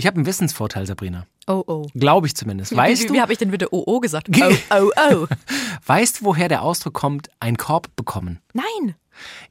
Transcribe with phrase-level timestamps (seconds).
[0.00, 1.26] Ich habe einen Wissensvorteil, Sabrina.
[1.46, 1.86] Oh, oh.
[1.94, 2.74] Glaube ich zumindest.
[2.74, 4.30] Weißt wie, du, wie habe ich denn bitte oh, oh gesagt?
[4.34, 5.26] Oh, oh, oh.
[5.86, 8.38] weißt du, woher der Ausdruck kommt, ein Korb bekommen?
[8.54, 8.94] Nein.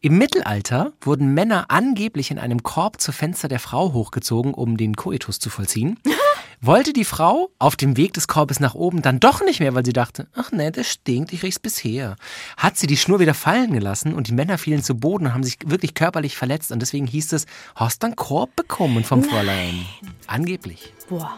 [0.02, 4.96] Im Mittelalter wurden Männer angeblich in einem Korb zur Fenster der Frau hochgezogen, um den
[4.96, 6.00] Koitus zu vollziehen.
[6.62, 9.86] Wollte die Frau auf dem Weg des Korbes nach oben dann doch nicht mehr, weil
[9.86, 12.18] sie dachte, ach nee, das stinkt, ich riech's bisher.
[12.58, 15.44] Hat sie die Schnur wieder fallen gelassen und die Männer fielen zu Boden und haben
[15.44, 19.30] sich wirklich körperlich verletzt und deswegen hieß es, hast dann Korb bekommen vom Nein.
[19.30, 19.86] Fräulein.
[20.28, 20.94] Angeblich.
[21.08, 21.38] Boah.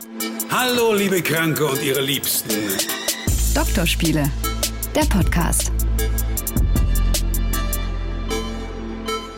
[0.49, 2.49] Hallo, liebe Kranke und ihre Liebsten.
[3.53, 4.23] Doktorspiele,
[4.95, 5.71] der Podcast.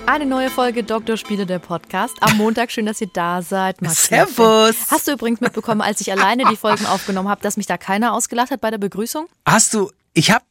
[0.05, 2.17] Eine neue Folge Doktorspiele, der Podcast.
[2.21, 3.81] Am Montag, schön, dass ihr da seid.
[3.81, 4.75] Max Servus.
[4.91, 8.13] Hast du übrigens mitbekommen, als ich alleine die Folgen aufgenommen habe, dass mich da keiner
[8.13, 9.27] ausgelacht hat bei der Begrüßung?
[9.45, 10.43] Hast du, ich habe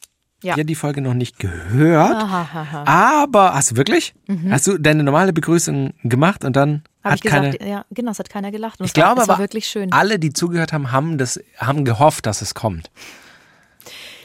[0.42, 0.56] Ja.
[0.56, 0.65] ja.
[0.65, 2.84] die Folge noch nicht gehört, Aha, aha.
[3.20, 4.15] aber hast du wirklich?
[4.51, 7.70] Hast du deine normale Begrüßung gemacht und dann Habe hat ich gesagt, keine...
[7.70, 8.80] ja, genau, es hat keiner gelacht.
[8.80, 9.92] Und Ich war, glaube war aber, wirklich schön.
[9.92, 12.91] alle, die zugehört haben, haben, das, haben gehofft, dass es kommt.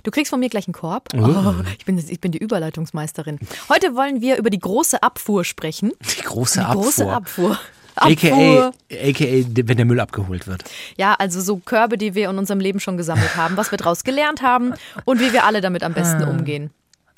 [0.04, 1.10] Du kriegst von mir gleich einen Korb.
[1.16, 3.40] Oh, ich, bin, ich bin die Überleitungsmeisterin.
[3.70, 5.92] Heute wollen wir über die große Abfuhr sprechen.
[6.18, 6.82] Die große Die Abfuhr.
[6.84, 7.60] große Abfuhr.
[7.96, 8.74] AKA, Abfuhr.
[8.92, 10.64] AKA, wenn der Müll abgeholt wird.
[10.98, 14.04] Ja, also so Körbe, die wir in unserem Leben schon gesammelt haben, was wir daraus
[14.04, 14.74] gelernt haben
[15.06, 16.30] und wie wir alle damit am besten Ah.
[16.30, 16.70] umgehen.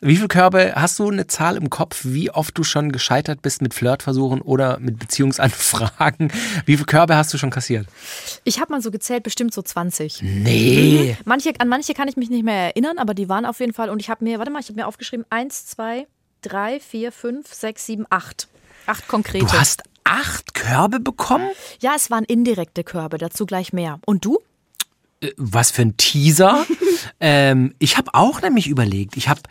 [0.02, 3.62] Wie viele Körbe, hast du eine Zahl im Kopf, wie oft du schon gescheitert bist
[3.62, 6.32] mit Flirtversuchen oder mit Beziehungsanfragen?
[6.66, 7.86] Wie viele Körbe hast du schon kassiert?
[8.46, 10.22] Ich habe mal so gezählt, bestimmt so 20.
[10.22, 11.18] Nee.
[11.26, 13.90] Manche, an manche kann ich mich nicht mehr erinnern, aber die waren auf jeden Fall.
[13.90, 16.08] Und ich habe mir, warte mal, ich habe mir aufgeschrieben, eins, zwei,
[16.42, 18.48] drei, vier, fünf, sechs, sieben, acht.
[18.86, 19.48] Acht konkrete.
[19.48, 21.50] Du hast acht Körbe bekommen?
[21.82, 24.00] ja, es waren indirekte Körbe, dazu gleich mehr.
[24.06, 24.40] Und du?
[25.20, 26.66] Äh, Was für ein Teaser.
[27.20, 29.42] ähm, ich habe auch nämlich überlegt, ich habe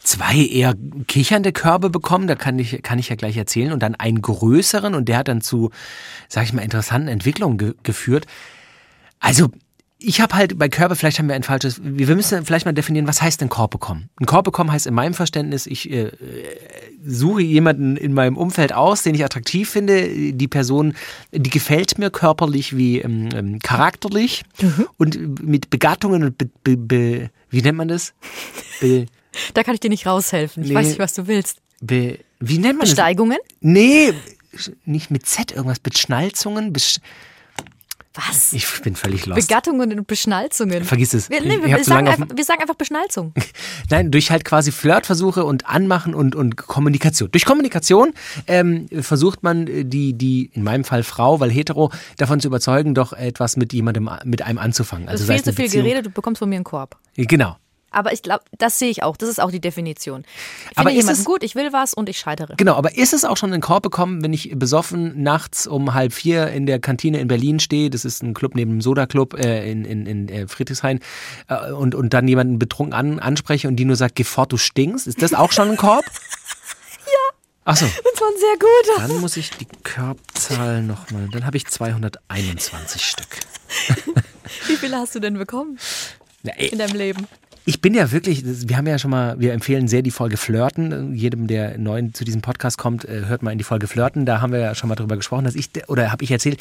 [0.00, 0.74] zwei eher
[1.06, 4.94] kichernde Körbe bekommen, da kann ich, kann ich ja gleich erzählen, und dann einen größeren
[4.94, 5.70] und der hat dann zu,
[6.28, 8.26] sag ich mal, interessanten Entwicklungen ge geführt.
[9.18, 9.50] Also,
[10.02, 13.06] ich habe halt bei Körbe, vielleicht haben wir ein falsches, wir müssen vielleicht mal definieren,
[13.06, 14.08] was heißt denn Korb bekommen?
[14.18, 16.10] Ein Korb bekommen heißt in meinem Verständnis, ich äh,
[17.04, 20.32] suche jemanden in meinem Umfeld aus, den ich attraktiv finde.
[20.32, 20.94] Die Person,
[21.32, 24.44] die gefällt mir körperlich wie ähm, ähm, charakterlich
[24.96, 28.14] und mit Begattungen und be, be, be, wie nennt man das?
[28.80, 29.04] Be,
[29.54, 30.62] Da kann ich dir nicht raushelfen.
[30.62, 30.74] Ich Nee.
[30.74, 31.58] weiß nicht, was du willst.
[31.80, 32.90] be, wie nennt man das?
[32.90, 33.38] Besteigungen?
[33.60, 34.12] Nee,
[34.84, 36.72] nicht mit Z, irgendwas, Beschnalzungen.
[36.72, 36.98] Besch
[38.14, 38.52] Was?
[38.52, 39.46] ich bin völlig lost.
[39.46, 40.82] Begattungen und Beschnalzungen.
[40.84, 41.30] Vergiss es.
[41.30, 43.32] Wir, nee, wir, sagen auf einfach, wir sagen einfach Beschnalzung.
[43.90, 47.30] Nein, durch halt quasi Flirtversuche und Anmachen und, und Kommunikation.
[47.30, 48.12] Durch Kommunikation
[48.48, 52.94] ähm, versucht man äh, die, die, in meinem Fall Frau, weil hetero, davon zu überzeugen,
[52.94, 55.06] doch etwas mit jemandem, mit einem anzufangen.
[55.06, 56.98] Du Also hast viel zu viel geredet, du bekommst von mir einen Korb.
[57.14, 57.56] Genau.
[57.90, 59.16] Aber ich glaube, das sehe ich auch.
[59.16, 60.24] Das ist auch die Definition.
[60.70, 62.54] Ich Aber finde ist jemanden es- gut, ich will was und ich scheitere.
[62.56, 65.92] Genau, aber ist es auch schon in den Korb bekommen, wenn ich besoffen nachts um
[65.94, 69.06] halb vier in der Kantine in Berlin stehe, das ist ein Club neben dem Soda
[69.06, 71.00] Club äh, in, in, in äh, Friedrichshain,
[71.48, 74.56] äh, und, und dann jemanden betrunken an, anspreche und die nur sagt, geh fort, du
[74.56, 76.04] stinkst, ist das auch schon ein Korb?
[77.06, 77.36] ja.
[77.64, 77.86] Ach so.
[77.86, 78.54] Das war sehr
[78.98, 79.08] guter.
[79.08, 81.28] Dann muss ich die Körbzahl nochmal.
[81.32, 83.26] Dann habe ich 221 Stück.
[84.68, 85.78] Wie viele hast du denn bekommen
[86.44, 87.26] ey, in deinem Leben?
[87.66, 91.14] Ich bin ja wirklich, wir haben ja schon mal, wir empfehlen sehr die Folge Flirten.
[91.14, 94.24] Jedem, der neu zu diesem Podcast kommt, äh, hört mal in die Folge Flirten.
[94.24, 96.58] Da haben wir ja schon mal drüber gesprochen, dass ich, oder habe ich erzählt,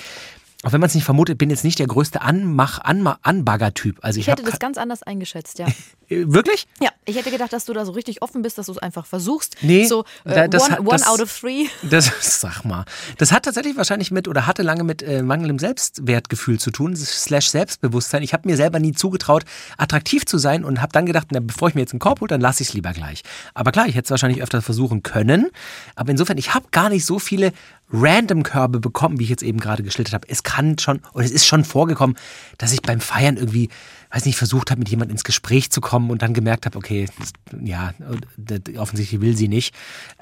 [0.64, 4.00] auch wenn man es nicht vermutet, bin jetzt nicht der größte Anmach, Anma, Anbagger-Typ.
[4.02, 5.68] Also ich, Ich hätte das ganz anders eingeschätzt, ja.
[6.10, 6.68] Wirklich?
[6.82, 9.06] Ja, ich hätte gedacht, dass du da so richtig offen bist, dass du es einfach
[9.06, 9.56] versuchst.
[9.62, 11.68] Nee, so äh, da- das one, one das- out of three.
[11.90, 12.12] Das,
[12.42, 12.84] sag mal.
[13.20, 17.50] Das hat tatsächlich wahrscheinlich mit oder hatte lange mit äh, mangelndem Selbstwertgefühl zu tun, slash
[17.50, 18.22] Selbstbewusstsein.
[18.24, 19.46] Ich habe mir selber nie zugetraut,
[19.78, 22.28] attraktiv zu sein und habe dann gedacht, na, bevor ich mir jetzt einen Korb hole,
[22.28, 23.22] dann lasse ich es lieber gleich.
[23.54, 25.48] Aber klar, ich hätte es wahrscheinlich öfter versuchen können.
[25.96, 27.54] Aber insofern, ich habe gar nicht so viele
[27.92, 30.28] random Körbe bekommen, wie ich jetzt eben gerade geschildert habe.
[30.30, 32.16] Es kann schon, oder es ist schon vorgekommen,
[32.58, 33.70] dass ich beim Feiern irgendwie,
[34.12, 37.08] weiß nicht, versucht habe, mit jemandem ins Gespräch zu kommen und dann gemerkt habe, okay,
[37.18, 37.34] das,
[37.64, 37.94] ja,
[38.38, 39.74] das, offensichtlich will sie nicht.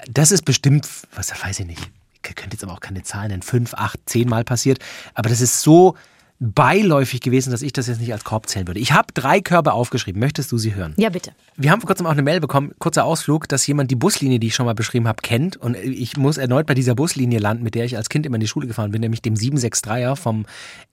[0.09, 1.91] Das ist bestimmt, was weiß ich nicht.
[2.13, 4.79] Ich könnte jetzt aber auch keine Zahlen nennen, fünf, acht, zehn Mal passiert.
[5.13, 5.95] Aber das ist so
[6.39, 8.79] beiläufig gewesen, dass ich das jetzt nicht als Korb zählen würde.
[8.79, 10.19] Ich habe drei Körbe aufgeschrieben.
[10.19, 10.93] Möchtest du sie hören?
[10.97, 11.31] Ja, bitte.
[11.55, 14.47] Wir haben vor kurzem auch eine Mail bekommen, kurzer Ausflug, dass jemand die Buslinie, die
[14.47, 15.57] ich schon mal beschrieben habe, kennt.
[15.57, 18.41] Und ich muss erneut bei dieser Buslinie landen, mit der ich als Kind immer in
[18.41, 20.45] die Schule gefahren bin, nämlich dem 763er vom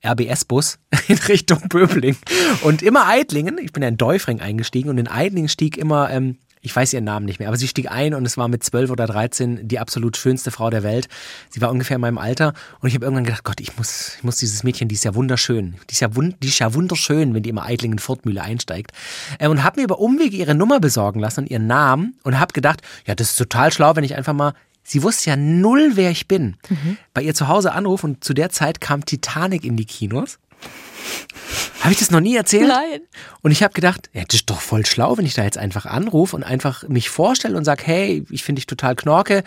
[0.03, 2.17] RBS-Bus in Richtung Böbling.
[2.63, 6.37] Und immer Eidlingen, ich bin ja in Däufring eingestiegen und in Eidlingen stieg immer, ähm,
[6.65, 8.89] ich weiß ihren Namen nicht mehr, aber sie stieg ein und es war mit 12
[8.89, 11.07] oder 13 die absolut schönste Frau der Welt.
[11.49, 14.23] Sie war ungefähr in meinem Alter und ich habe irgendwann gedacht, Gott, ich muss, ich
[14.23, 15.75] muss dieses Mädchen, die ist ja wunderschön.
[15.89, 18.91] Die ist ja, wund, die ist ja wunderschön, wenn die immer Eidlingen Fortmühle einsteigt.
[19.39, 22.51] Ähm, und habe mir über Umwege ihre Nummer besorgen lassen und ihren Namen und habe
[22.51, 24.53] gedacht, ja, das ist total schlau, wenn ich einfach mal
[24.87, 26.57] Sie wusste ja null, wer ich bin.
[27.15, 30.37] Bei ihr zu Hause anruf und zu der Zeit kam Titanic in die Kinos.
[31.85, 32.67] Habe ich das noch nie erzählt?
[32.67, 33.01] Nein.
[33.43, 35.85] Und ich habe gedacht, ja, das ist doch voll schlau, wenn ich da jetzt einfach
[35.85, 39.43] anrufe und einfach mich vorstelle und sage, hey, ich finde dich total knorke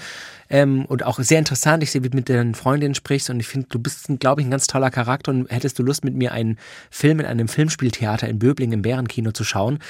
[0.49, 1.83] ähm, und auch sehr interessant.
[1.83, 4.47] Ich sehe, wie du mit deinen Freundinnen sprichst und ich finde, du bist, glaube ich,
[4.47, 6.59] ein ganz toller Charakter und hättest du Lust, mit mir einen
[6.91, 9.81] Film in einem Filmspieltheater in Böbling im Bärenkino zu schauen.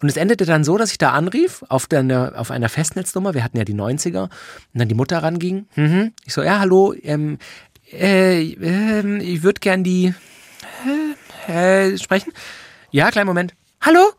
[0.00, 3.34] Und es endete dann so, dass ich da anrief auf, der, auf einer Festnetznummer.
[3.34, 4.22] Wir hatten ja die 90er.
[4.22, 4.30] Und
[4.74, 5.66] dann die Mutter ranging.
[5.74, 6.12] Mhm.
[6.24, 7.38] Ich so, ja, hallo, ähm,
[7.92, 11.14] äh, ähm, ich würde gern die äh,
[11.48, 12.32] äh, sprechen.
[12.90, 13.54] Ja, kleinen Moment.
[13.80, 14.12] Hallo?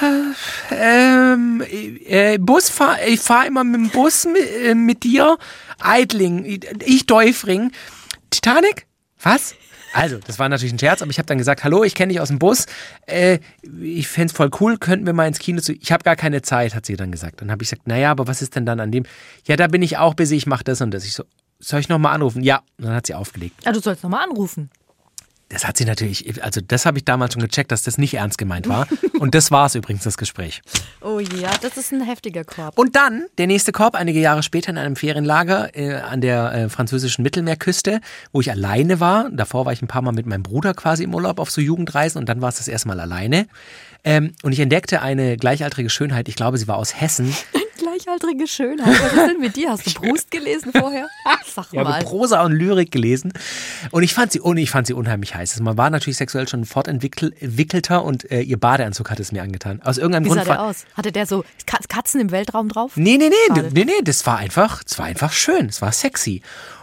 [0.00, 5.36] Äh, ähm, äh, Busfahr, ich fahre immer mit dem Bus mit, äh, mit dir.
[5.80, 7.72] Eidling, ich Däufring.
[8.30, 8.86] Titanic?
[9.20, 9.54] Was?
[9.92, 12.20] Also, das war natürlich ein Scherz, aber ich habe dann gesagt, hallo, ich kenne dich
[12.20, 12.66] aus dem Bus.
[13.06, 13.38] Äh,
[13.80, 15.72] ich fände voll cool, könnten wir mal ins Kino zu.
[15.72, 17.40] Ich habe gar keine Zeit, hat sie dann gesagt.
[17.40, 19.04] Dann habe ich gesagt, naja, aber was ist denn dann an dem?
[19.46, 21.04] Ja, da bin ich auch busy, ich mache das und das.
[21.04, 21.24] Ich so,
[21.58, 22.42] soll ich nochmal anrufen?
[22.42, 22.58] Ja.
[22.78, 23.64] Und dann hat sie aufgelegt.
[23.64, 24.70] Ja, du sollst nochmal anrufen.
[25.48, 28.36] Das hat sie natürlich, also das habe ich damals schon gecheckt, dass das nicht ernst
[28.36, 28.88] gemeint war.
[29.20, 30.62] Und das war es übrigens, das Gespräch.
[31.02, 32.76] Oh ja, das ist ein heftiger Korb.
[32.76, 36.68] Und dann der nächste Korb, einige Jahre später in einem Ferienlager äh, an der äh,
[36.68, 38.00] französischen Mittelmeerküste,
[38.32, 39.30] wo ich alleine war.
[39.30, 42.18] Davor war ich ein paar Mal mit meinem Bruder quasi im Urlaub auf so Jugendreisen
[42.18, 43.46] und dann war es das erste Mal alleine.
[44.02, 47.32] Ähm, und ich entdeckte eine gleichaltrige Schönheit, ich glaube, sie war aus Hessen.
[47.98, 48.88] Gleichaltrige Schönheit.
[49.02, 49.70] Was ist denn mit dir?
[49.70, 51.08] Hast du Brust gelesen vorher?
[51.46, 52.02] Sag Ich habe mal.
[52.02, 53.32] Prosa und Lyrik gelesen
[53.90, 55.52] und ich fand sie, und ich fand sie unheimlich heiß.
[55.52, 59.80] Also man war natürlich sexuell schon fortentwickelter und äh, ihr Badeanzug hat es mir angetan.
[59.82, 60.84] Aus irgendeinem Wie Grund sah der aus?
[60.94, 62.92] Hatte der so Ka- Katzen im Weltraum drauf?
[62.96, 66.42] Nee, nee, nee, nee, nee, das war einfach, das war einfach schön, es war sexy.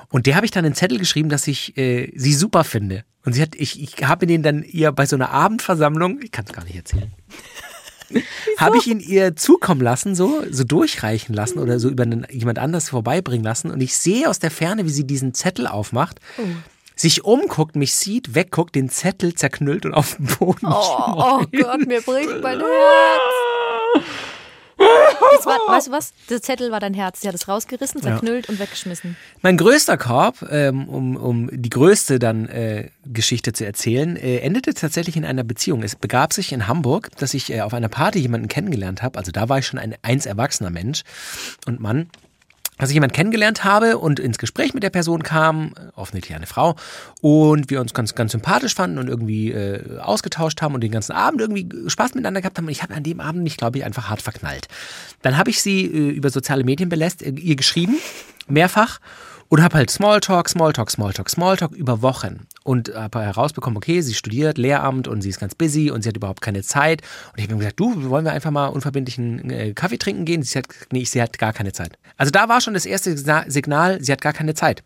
[0.10, 3.04] Und der habe ich dann einen Zettel geschrieben, dass ich äh, sie super finde.
[3.26, 6.46] Und sie hat, ich, ich habe den dann ihr bei so einer Abendversammlung, ich kann
[6.46, 7.12] es gar nicht erzählen,
[8.58, 12.60] habe ich ihn ihr zukommen lassen, so, so durchreichen lassen oder so über einen, jemand
[12.60, 13.72] anders vorbeibringen lassen.
[13.72, 16.20] Und ich sehe aus der Ferne, wie sie diesen Zettel aufmacht,
[16.96, 21.88] sich umguckt, mich sieht, wegguckt, den Zettel zerknüllt und auf den Boden Oh, oh Gott,
[21.88, 22.60] mir bricht mein
[23.96, 24.06] Herz.
[25.68, 26.14] Weißt du was?
[26.30, 27.22] Der Zettel war dein Herz.
[27.22, 29.16] Sie hat es rausgerissen, zerknüllt und weggeschmissen.
[29.42, 34.74] Mein größter Korb, ähm, um, um die größte dann äh, Geschichte zu erzählen, äh, endete
[34.74, 35.84] tatsächlich in einer Beziehung.
[35.84, 39.18] Es begab sich in Hamburg, dass ich äh, auf einer Party jemanden kennengelernt habe.
[39.18, 41.04] Also da war ich schon ein eins erwachsener Mensch
[41.66, 42.10] und Mann.
[42.84, 46.48] Dass ich jemanden kennengelernt habe und ins Gespräch mit der Person kam, äh, offensichtlich eine
[46.48, 46.76] Frau,
[47.22, 51.14] und wir uns ganz, ganz sympathisch fanden und irgendwie äh, ausgetauscht haben und den ganzen
[51.14, 52.66] Abend irgendwie Spaß miteinander gehabt haben.
[52.66, 54.68] Und ich habe an dem Abend mich, glaube ich, einfach hart verknallt.
[55.22, 58.00] Dann habe ich sie äh, über soziale Medien belässt, äh, ihr geschrieben,
[58.50, 59.00] mehrfach.
[59.48, 62.48] Und habe halt Smalltalk, Smalltalk, Smalltalk, Smalltalk über Wochen.
[62.64, 66.16] Und habe herausbekommen, okay, sie studiert Lehramt und sie ist ganz busy und sie hat
[66.16, 67.02] überhaupt keine Zeit.
[67.32, 70.44] Und ich habe mir gesagt, du, wollen wir einfach mal unverbindlichen äh, Kaffee trinken gehen?
[70.44, 71.98] Sie hat, nee, sie hat gar keine Zeit.
[72.16, 74.82] Also da war schon das erste Signa- Signal, sie hat gar keine Zeit.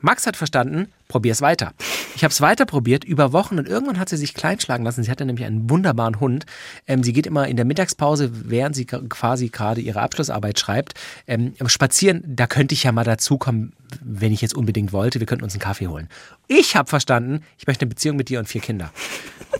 [0.00, 1.72] Max hat verstanden, probier's weiter.
[2.14, 5.02] Ich habe es weiter probiert, über Wochen und irgendwann hat sie sich kleinschlagen lassen.
[5.02, 6.46] Sie hatte nämlich einen wunderbaren Hund.
[6.86, 10.94] Ähm, sie geht immer in der Mittagspause, während sie quasi gerade ihre Abschlussarbeit schreibt,
[11.26, 12.22] ähm, spazieren.
[12.26, 13.72] Da könnte ich ja mal dazukommen,
[14.02, 15.20] wenn ich jetzt unbedingt wollte.
[15.20, 16.08] Wir könnten uns einen Kaffee holen.
[16.48, 18.92] Ich habe verstanden, ich möchte eine Beziehung mit dir und vier Kinder.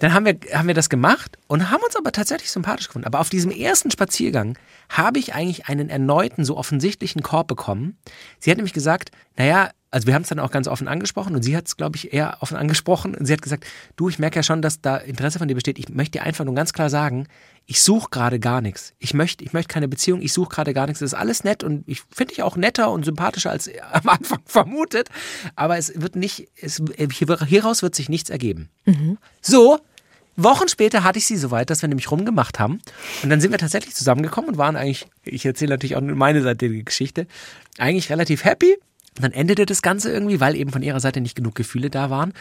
[0.00, 3.06] Dann haben wir, haben wir das gemacht und haben uns aber tatsächlich sympathisch gefunden.
[3.06, 4.58] Aber auf diesem ersten Spaziergang
[4.88, 7.96] habe ich eigentlich einen erneuten, so offensichtlichen Korb bekommen.
[8.38, 11.42] Sie hat nämlich gesagt, naja, also wir haben es dann auch ganz offen angesprochen und
[11.42, 13.14] sie hat es, glaube ich, eher offen angesprochen.
[13.14, 13.64] Und sie hat gesagt,
[13.96, 15.78] du, ich merke ja schon, dass da Interesse von dir besteht.
[15.78, 17.28] Ich möchte dir einfach nur ganz klar sagen,
[17.66, 18.94] ich suche gerade gar nichts.
[18.99, 21.00] Ich möchte, ich möchte keine Beziehung, ich suche gerade gar nichts.
[21.00, 24.40] Das ist alles nett und ich finde dich auch netter und sympathischer als am Anfang
[24.46, 25.08] vermutet.
[25.54, 26.82] Aber es wird nicht, es,
[27.12, 28.68] hier- hieraus wird sich nichts ergeben.
[29.40, 29.78] So,
[30.38, 32.80] Wochen später hatte ich sie soweit, dass wir nämlich rumgemacht haben.
[33.22, 36.42] Und dann sind wir tatsächlich zusammengekommen und waren eigentlich, ich erzähle natürlich auch nur meine
[36.42, 37.26] Seite der Geschichte,
[37.78, 38.76] eigentlich relativ happy.
[39.16, 42.11] Und dann endete das Ganze irgendwie, weil eben von ihrer Seite nicht genug Gefühle da
[42.11, 42.32] waren.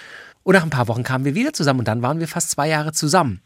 [0.44, 2.68] Und nach ein paar Wochen kamen wir wieder zusammen und dann waren wir fast zwei
[2.68, 3.42] Jahre zusammen.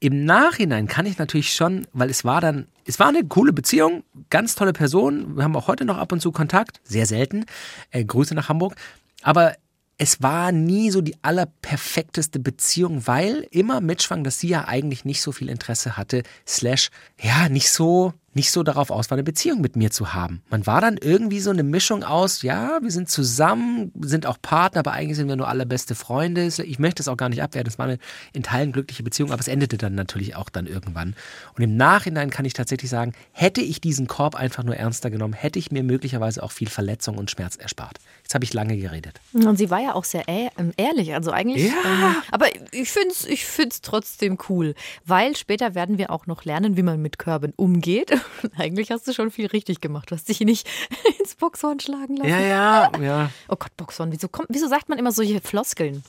[0.00, 4.02] Im Nachhinein kann ich natürlich schon, weil es war dann, es war eine coole Beziehung,
[4.28, 5.36] ganz tolle Person.
[5.36, 7.46] Wir haben auch heute noch ab und zu Kontakt, sehr selten.
[7.90, 8.74] Äh, Grüße nach Hamburg.
[9.22, 9.54] Aber
[9.96, 15.22] es war nie so die allerperfekteste Beziehung, weil immer mitschwang, dass sie ja eigentlich nicht
[15.22, 16.90] so viel Interesse hatte, slash,
[17.20, 20.42] ja, nicht so, nicht so darauf aus war, eine Beziehung mit mir zu haben.
[20.50, 24.80] Man war dann irgendwie so eine Mischung aus, ja, wir sind zusammen, sind auch Partner,
[24.80, 26.46] aber eigentlich sind wir nur allerbeste Freunde.
[26.46, 27.98] Ich möchte es auch gar nicht abwerten, es war eine
[28.32, 31.14] in Teilen glückliche Beziehung, aber es endete dann natürlich auch dann irgendwann.
[31.56, 35.34] Und im Nachhinein kann ich tatsächlich sagen, hätte ich diesen Korb einfach nur ernster genommen,
[35.34, 37.98] hätte ich mir möglicherweise auch viel Verletzung und Schmerz erspart.
[38.22, 39.20] Jetzt habe ich lange geredet.
[39.32, 41.14] Und sie war ja auch sehr ehr- ähm, ehrlich.
[41.14, 41.66] Also eigentlich.
[41.66, 41.72] Ja.
[41.84, 44.74] Ähm, aber ich finde es ich find's trotzdem cool,
[45.04, 48.12] weil später werden wir auch noch lernen, wie man mit Körben umgeht.
[48.58, 50.10] Eigentlich hast du schon viel richtig gemacht.
[50.10, 50.68] Du hast dich nicht
[51.20, 52.30] ins Boxhorn schlagen lassen.
[52.30, 53.30] Ja, ja, ja.
[53.48, 56.02] Oh Gott, Boxhorn, wieso, kommt, wieso sagt man immer solche Floskeln?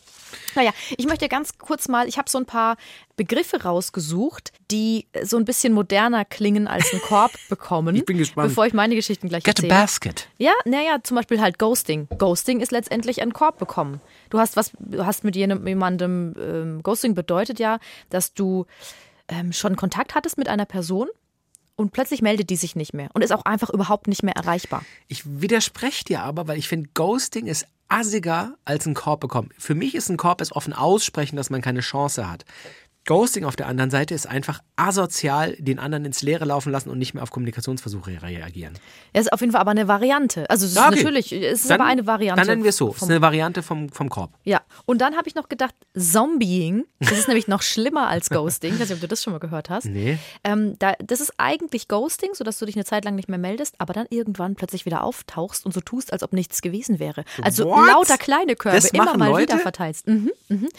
[0.55, 2.77] Naja, ich möchte ganz kurz mal, ich habe so ein paar
[3.15, 7.95] Begriffe rausgesucht, die so ein bisschen moderner klingen als ein Korb bekommen.
[7.95, 8.49] Ich bin gespannt.
[8.49, 9.69] Bevor ich meine Geschichten gleich Get a erzähle.
[9.69, 10.27] basket.
[10.37, 12.07] Ja, naja, zum Beispiel halt Ghosting.
[12.17, 14.01] Ghosting ist letztendlich ein Korb bekommen.
[14.29, 17.79] Du hast was, du hast mit jemandem, ähm, Ghosting bedeutet ja,
[18.09, 18.65] dass du
[19.27, 21.07] ähm, schon Kontakt hattest mit einer Person
[21.75, 24.83] und plötzlich meldet die sich nicht mehr und ist auch einfach überhaupt nicht mehr erreichbar.
[25.07, 29.49] Ich widerspreche dir aber, weil ich finde, Ghosting ist assiger als ein Korb bekommen.
[29.57, 32.45] Für mich ist ein Korb es offen aussprechen, dass man keine Chance hat.
[33.05, 36.97] Ghosting auf der anderen Seite ist einfach asozial, den anderen ins Leere laufen lassen und
[36.97, 38.73] nicht mehr auf Kommunikationsversuche reagieren.
[39.13, 40.49] Es ist auf jeden Fall aber eine Variante.
[40.49, 40.97] Also es ist Ja, okay.
[41.03, 42.41] natürlich, es ist Dann- aber eine Variante.
[42.41, 42.89] Dann nennen wir es so.
[42.89, 44.31] Es ist eine Variante vom, vom Korb.
[44.43, 48.73] Ja, und dann habe ich noch gedacht, Zombieing, das ist nämlich noch schlimmer als Ghosting.
[48.73, 49.85] Ich weiß nicht, ob du das schon mal gehört hast.
[49.85, 50.17] Nee.
[50.43, 53.75] Ähm, da, das ist eigentlich Ghosting, sodass du dich eine Zeit lang nicht mehr meldest,
[53.77, 57.23] aber dann irgendwann plötzlich wieder auftauchst und so tust, als ob nichts gewesen wäre.
[57.43, 57.87] Also What?
[57.87, 59.53] lauter kleine Körbe Das immer mal Leute?
[59.53, 60.07] wieder verteilst.
[60.07, 60.69] Mhm, mhm.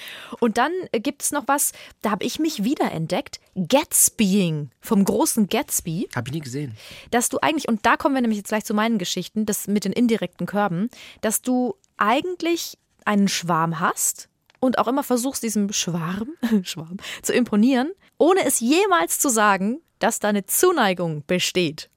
[0.41, 6.09] Und dann gibt es noch was, da habe ich mich wiederentdeckt, Gatsbying vom großen Gatsby
[6.17, 6.75] Habe ich nie gesehen.
[7.11, 9.85] dass du eigentlich, und da kommen wir nämlich jetzt gleich zu meinen Geschichten, das mit
[9.85, 10.89] den indirekten Körben,
[11.21, 14.31] dass du eigentlich einen Schwarm hast
[14.61, 16.31] und auch immer versuchst, diesem Schwarm,
[16.63, 21.91] Schwarm zu imponieren, ohne es jemals zu sagen, dass da eine Zuneigung besteht.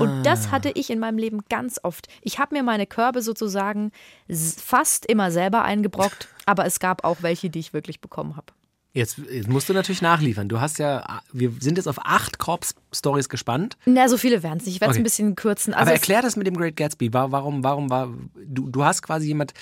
[0.00, 2.08] Und das hatte ich in meinem Leben ganz oft.
[2.22, 3.92] Ich habe mir meine Körbe sozusagen
[4.30, 8.46] fast immer selber eingebrockt, aber es gab auch welche, die ich wirklich bekommen habe.
[8.94, 10.48] Jetzt, jetzt musst du natürlich nachliefern.
[10.50, 13.78] Du hast ja, wir sind jetzt auf acht Korb-Stories gespannt.
[13.86, 14.74] Na, so viele werden es nicht.
[14.74, 15.00] Ich werde es Okay.
[15.00, 15.72] ein bisschen kürzen.
[15.72, 17.12] Aber Also es- erklär das mit dem Great Gatsby.
[17.14, 18.12] War- Warum, warum war,
[18.44, 19.54] du, du hast quasi jemand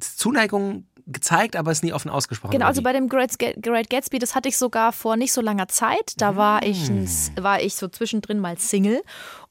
[0.00, 2.52] Zuneigung gezeigt, aber es nie offen ausgesprochen.
[2.52, 5.68] Genau, also bei dem Great, Great Gatsby, das hatte ich sogar vor nicht so langer
[5.68, 6.14] Zeit.
[6.16, 7.08] Da war ich, ein,
[7.40, 9.02] war ich so zwischendrin mal Single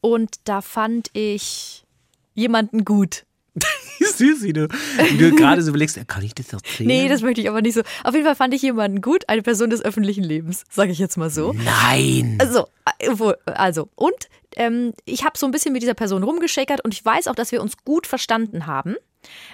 [0.02, 1.86] und da fand ich
[2.34, 3.26] jemanden gut.
[4.00, 6.88] Süß, wie du, wie du gerade so überlegst, kann ich das erzählen?
[6.88, 7.82] Nee, das möchte ich aber nicht so.
[8.04, 11.18] Auf jeden Fall fand ich jemanden gut, eine Person des öffentlichen Lebens, sage ich jetzt
[11.18, 11.54] mal so.
[11.54, 12.38] Nein.
[12.40, 12.68] Also,
[13.00, 13.10] äh,
[13.52, 14.16] also und
[14.58, 17.52] ähm, ich habe so ein bisschen mit dieser Person rumgeschäkert und ich weiß auch, dass
[17.52, 18.96] wir uns gut verstanden haben.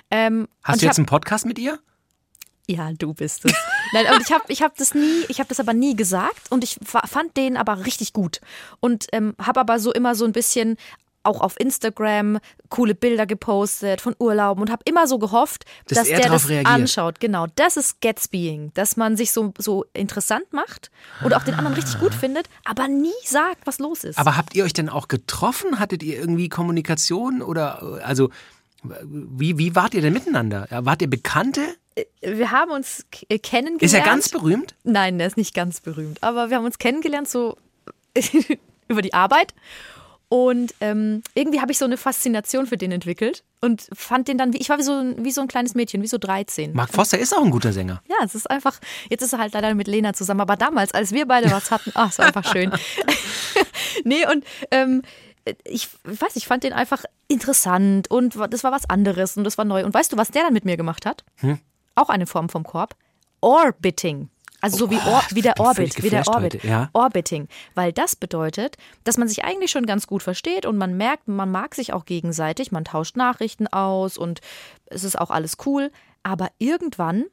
[0.10, 1.79] Ähm, Hast du jetzt hab- einen Podcast mit ihr?
[2.67, 3.53] Ja, du bist es.
[3.93, 6.63] Nein, und ich habe ich hab das nie, ich habe das aber nie gesagt und
[6.63, 8.39] ich fa- fand den aber richtig gut
[8.79, 10.77] und ähm, habe aber so immer so ein bisschen
[11.23, 16.07] auch auf Instagram coole Bilder gepostet von Urlauben und habe immer so gehofft, Dass dass
[16.07, 16.73] er der das reagiert.
[16.73, 17.19] anschaut.
[17.19, 20.91] Genau, das ist Gatsbying, dass man sich so, so interessant macht
[21.23, 24.17] und auch den anderen richtig gut findet, aber nie sagt, was los ist.
[24.17, 25.79] Aber habt ihr euch denn auch getroffen?
[25.79, 28.29] Hattet ihr irgendwie Kommunikation oder äh, also
[28.83, 30.67] wie, wie wart ihr denn miteinander?
[30.71, 31.61] Wart ihr Bekannte?
[32.21, 33.83] wir haben uns äh, kennengelernt.
[33.83, 34.75] Ist er ganz berühmt?
[34.83, 36.23] Nein, der ist nicht ganz berühmt.
[36.23, 37.57] Aber wir haben uns kennengelernt so
[38.87, 39.53] über die Arbeit.
[40.33, 44.53] Und ähm, irgendwie habe ich so eine Faszination für den entwickelt und fand den dann,
[44.53, 46.71] wie, ich war wie so, ein- wie so ein kleines Mädchen, wie so 13.
[46.71, 48.01] Mark Foster ist auch ein guter Sänger.
[48.07, 51.11] Ja, es ist einfach, jetzt ist er halt leider mit Lena zusammen, aber damals, als
[51.11, 52.71] wir beide was hatten, ach, es war einfach schön.
[54.05, 55.01] nee, und ähm,
[55.65, 59.65] ich weiß, ich fand den einfach interessant und das war was anderes und das war
[59.65, 59.83] neu.
[59.83, 61.25] Und weißt du, was der dann mit mir gemacht hat?
[61.95, 62.95] Auch eine Form vom Korb.
[63.41, 64.29] Orbiting.
[64.62, 66.56] Also so wie, Or wie der Orbit, wie der Orbit.
[66.56, 66.89] heute, ja.
[66.94, 67.48] Orbiting.
[67.74, 71.51] Weil das bedeutet, dass man sich eigentlich schon ganz gut versteht und man merkt, man
[71.51, 74.39] mag sich auch gegenseitig, man tauscht Nachrichten aus und
[74.86, 75.91] es ist auch alles cool.
[76.24, 77.25] Aber irgendwann,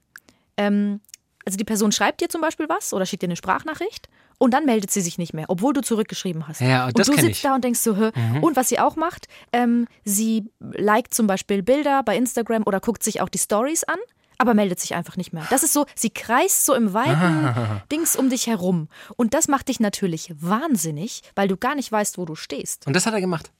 [0.56, 1.00] ähm,
[1.44, 4.08] also die Person schreibt dir zum Beispiel was oder schickt dir eine Sprachnachricht
[4.38, 6.60] und dann meldet sie sich nicht mehr, obwohl du zurückgeschrieben hast.
[6.60, 7.42] Ja, und das du sitzt ich.
[7.42, 8.10] da und denkst so, hä?
[8.40, 13.02] und was sie auch macht, ähm, sie liked zum Beispiel Bilder bei Instagram oder guckt
[13.02, 13.98] sich auch die Stories an.
[14.38, 15.46] Aber meldet sich einfach nicht mehr.
[15.50, 18.88] Das ist so, sie kreist so im weiten Dings um dich herum.
[19.16, 22.86] Und das macht dich natürlich wahnsinnig, weil du gar nicht weißt, wo du stehst.
[22.86, 23.50] Und das hat er gemacht.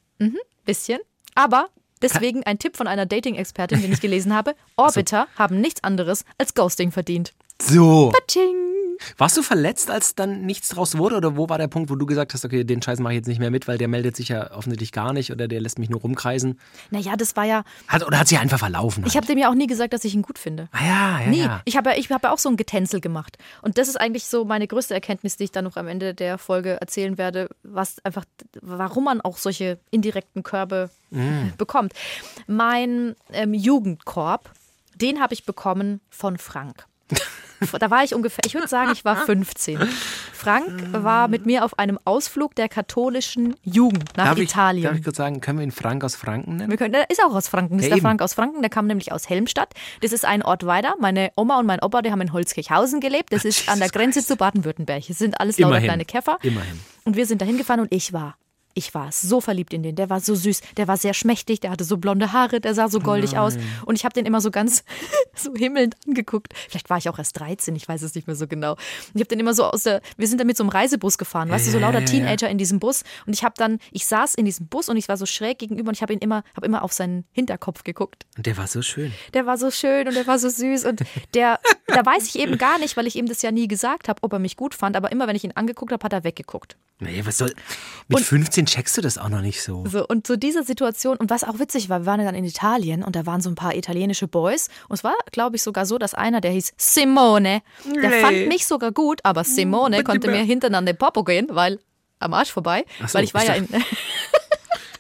[0.64, 1.00] Bisschen.
[1.34, 1.68] Aber
[2.00, 6.54] deswegen ein Tipp von einer Dating-Expertin, den ich gelesen habe: Orbiter haben nichts anderes als
[6.54, 7.34] Ghosting verdient.
[7.60, 8.12] So.
[8.26, 8.54] Tsching.
[9.16, 11.16] Warst du verletzt, als dann nichts draus wurde?
[11.16, 13.28] Oder wo war der Punkt, wo du gesagt hast, okay, den Scheiß mache ich jetzt
[13.28, 15.88] nicht mehr mit, weil der meldet sich ja offensichtlich gar nicht oder der lässt mich
[15.88, 16.58] nur rumkreisen?
[16.90, 17.62] Naja, das war ja.
[17.86, 19.04] Hat, oder hat sich einfach verlaufen?
[19.06, 20.68] Ich habe dem ja auch nie gesagt, dass ich ihn gut finde.
[20.72, 21.38] ah, ja, ja, Nie.
[21.42, 21.60] ja.
[21.64, 23.38] Ich habe ja, ich hab ja auch so ein Getänzel gemacht.
[23.62, 26.36] Und das ist eigentlich so meine größte Erkenntnis, die ich dann noch am Ende der
[26.38, 28.24] Folge erzählen werde, was einfach,
[28.62, 31.52] warum man auch solche indirekten Körbe Mm.
[31.56, 31.94] bekommt.
[32.46, 34.50] Mein ähm, Jugendkorb,
[34.96, 36.84] den habe ich bekommen von Frank.
[37.78, 39.78] da war ich ungefähr, ich würde sagen, ich war 15.
[40.32, 44.84] Frank war mit mir auf einem Ausflug der katholischen Jugend nach darf Italien.
[44.84, 46.70] Ich, darf ich kurz sagen, können wir ihn Frank aus Franken nennen?
[46.70, 47.78] Wir können, der ist auch aus Franken.
[47.78, 47.98] Ja, der.
[47.98, 48.60] Frank aus Franken.
[48.62, 49.74] Der kam nämlich aus Helmstadt.
[50.00, 50.94] Das ist ein Ort weiter.
[51.00, 53.32] Meine Oma und mein Opa, die haben in Holzkirchhausen gelebt.
[53.32, 54.28] Das ist an der Jesus Grenze Christ.
[54.28, 55.04] zu Baden-Württemberg.
[55.08, 55.88] Das sind alles lauter Immerhin.
[55.88, 56.38] kleine Käfer.
[56.42, 56.80] Immerhin.
[57.04, 58.36] Und wir sind da hingefahren und ich war.
[58.78, 59.96] Ich war so verliebt in den.
[59.96, 62.88] Der war so süß, der war sehr schmächtig, der hatte so blonde Haare, der sah
[62.88, 63.56] so goldig aus.
[63.86, 64.84] Und ich habe den immer so ganz
[65.34, 66.52] so himmelnd angeguckt.
[66.68, 68.72] Vielleicht war ich auch erst 13, ich weiß es nicht mehr so genau.
[68.74, 68.78] Und
[69.14, 71.50] ich habe den immer so aus der, wir sind da mit so einem Reisebus gefahren,
[71.50, 72.10] weißt du, so Ja, lauter ja, ja.
[72.12, 73.02] Teenager in diesem Bus.
[73.26, 75.88] Und ich habe dann, ich saß in diesem Bus und ich war so schräg gegenüber
[75.88, 78.80] und ich habe ihn immer, habe immer auf seinen Hinterkopf geguckt Und der war so
[78.80, 79.12] schön.
[79.34, 81.00] der war so schön und der war so süß und
[81.34, 81.58] der,
[81.88, 84.32] da weiß ich eben gar nicht, weil ich ihm das ja nie gesagt habe, ob
[84.32, 86.76] er mich gut fand, aber immer wenn ich ihn angeguckt habe, hat er weggeguckt.
[87.00, 87.52] Naja, was soll.
[88.08, 89.84] Mit Und- 15 checkst du das auch noch nicht so.
[89.86, 93.02] So, und so diese Situation, und was auch witzig war, wir waren dann in Italien
[93.02, 95.98] und da waren so ein paar italienische Boys und es war, glaube ich, sogar so,
[95.98, 98.20] dass einer, der hieß Simone, der Nee.
[98.20, 101.78] fand mich sogar gut, aber Simone bitte konnte mir hinten an den Popo gehen, weil
[102.20, 103.68] am Arsch vorbei, Ach so, weil ich war ich ja in,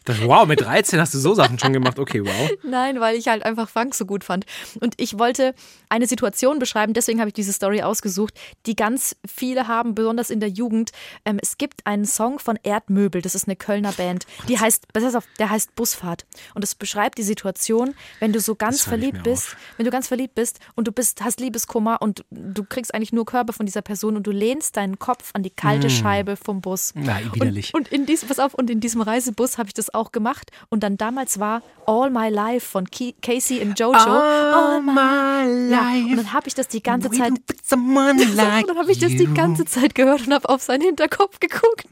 [0.08, 1.98] Das, wow, mit 13 hast du so Sachen schon gemacht.
[1.98, 2.50] Okay, wow.
[2.62, 4.46] Nein, weil ich halt einfach Funk so gut fand.
[4.80, 5.54] Und ich wollte
[5.90, 8.32] eine Situation beschreiben, deswegen habe ich diese Story ausgesucht,
[8.64, 10.92] die ganz viele haben, besonders in der Jugend.
[11.26, 15.24] Ähm, es gibt einen Song von Erdmöbel, das ist eine Kölner Band, die heißt, auf,
[15.38, 16.24] der heißt Busfahrt.
[16.54, 19.56] Und es beschreibt die Situation, wenn du so ganz verliebt bist, auf.
[19.76, 23.26] wenn du ganz verliebt bist und du bist, hast Liebeskummer und du kriegst eigentlich nur
[23.26, 26.92] Körper von dieser Person und du lehnst deinen Kopf an die kalte Scheibe vom Bus.
[26.94, 27.74] Na, widerlich.
[27.74, 30.50] Und, und in diesem, pass auf, und in diesem Reisebus habe ich das auch gemacht.
[30.68, 33.96] Und dann damals war All My Life von Ki- Casey und Jojo.
[33.98, 36.16] All my Ja, und life.
[36.16, 37.30] dann habe ich das die ganze Zeit.
[37.30, 37.32] like
[38.62, 41.86] Und dann habe ich das die ganze Zeit gehört und habe auf seinen Hinterkopf geguckt.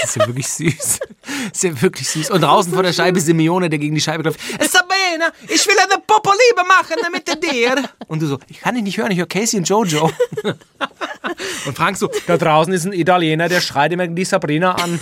[0.00, 1.00] Das ist ja wirklich süß.
[1.00, 2.30] Das ist ja wirklich süß.
[2.30, 4.40] Und draußen vor der Scheibe Simeone, der gegen die Scheibe klopft.
[4.60, 7.82] Sabine, ich will eine Popo Liebe machen mit dir.
[8.06, 10.10] Und du so, ich kann dich nicht hören, ich höre Casey und Jojo.
[11.66, 14.98] Und Frank so, da draußen ist ein Italiener, der schreit immer die Sabrina an.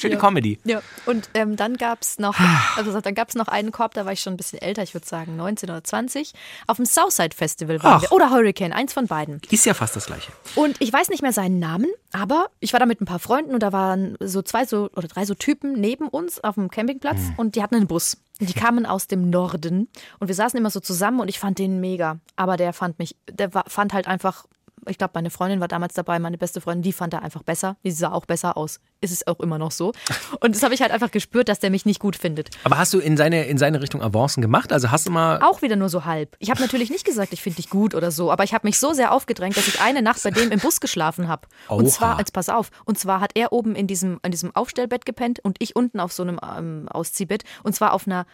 [0.00, 0.58] Schöne Comedy.
[0.64, 2.38] Ja, und ähm, dann gab es noch,
[2.76, 5.06] also dann gab's noch einen Korb, da war ich schon ein bisschen älter, ich würde
[5.06, 6.32] sagen 19 oder 20.
[6.66, 8.02] Auf dem Southside Festival waren Ach.
[8.02, 8.12] wir.
[8.12, 9.40] Oder Hurricane, eins von beiden.
[9.50, 10.32] Ist ja fast das Gleiche.
[10.54, 13.54] Und ich weiß nicht mehr seinen Namen, aber ich war da mit ein paar Freunden
[13.54, 17.20] und da waren so zwei so oder drei so Typen neben uns auf dem Campingplatz
[17.36, 18.16] und die hatten einen Bus.
[18.40, 19.88] Die kamen aus dem Norden
[20.18, 22.20] und wir saßen immer so zusammen und ich fand den mega.
[22.36, 24.46] Aber der fand mich, der war, fand halt einfach,
[24.88, 27.76] ich glaube, meine Freundin war damals dabei, meine beste Freundin, die fand er einfach besser.
[27.84, 28.80] Die sah auch besser aus.
[29.00, 29.92] Ist es auch immer noch so.
[30.40, 32.50] Und das habe ich halt einfach gespürt, dass der mich nicht gut findet.
[32.64, 34.72] Aber hast du in seine, in seine Richtung Avancen gemacht?
[34.72, 35.40] Also hast du mal.
[35.42, 36.36] Auch wieder nur so halb.
[36.38, 38.78] Ich habe natürlich nicht gesagt, ich finde dich gut oder so, aber ich habe mich
[38.78, 41.48] so sehr aufgedrängt, dass ich eine Nacht bei dem im Bus geschlafen habe.
[41.68, 45.04] Und zwar, jetzt pass auf, und zwar hat er oben in diesem, in diesem Aufstellbett
[45.04, 48.26] gepennt und ich unten auf so einem ähm, Ausziehbett und zwar auf einer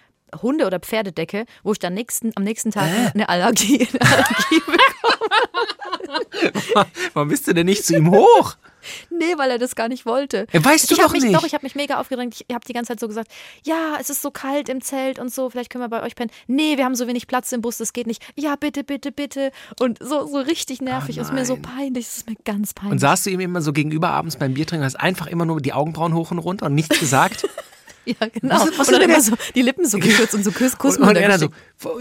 [0.43, 4.63] Hunde- oder Pferdedecke, wo ich dann nächsten, am nächsten Tag eine Allergie, eine Allergie
[7.15, 8.57] Warum bist du denn nicht zu ihm hoch?
[9.11, 10.47] Nee, weil er das gar nicht wollte.
[10.53, 11.35] Weißt du ich doch mich, nicht.
[11.35, 12.45] Doch, ich habe mich mega aufgedrängt.
[12.47, 13.31] Ich habe die ganze Zeit so gesagt,
[13.65, 16.31] ja, es ist so kalt im Zelt und so, vielleicht können wir bei euch pennen.
[16.47, 18.25] Nee, wir haben so wenig Platz im Bus, das geht nicht.
[18.37, 19.51] Ja, bitte, bitte, bitte.
[19.81, 21.19] Und so, so richtig nervig.
[21.19, 22.93] ist mir so peinlich, es ist mir ganz peinlich.
[22.93, 25.61] Und saßt du ihm immer so gegenüber abends beim Bier trinken, hast einfach immer nur
[25.61, 27.49] die Augenbrauen hoch und runter und nichts gesagt?
[28.21, 28.55] ja, genau.
[28.55, 31.07] Was- was und dann immer so die Lippen so gekürzt und so Kuss, Kuss und,
[31.09, 31.49] und er dann so,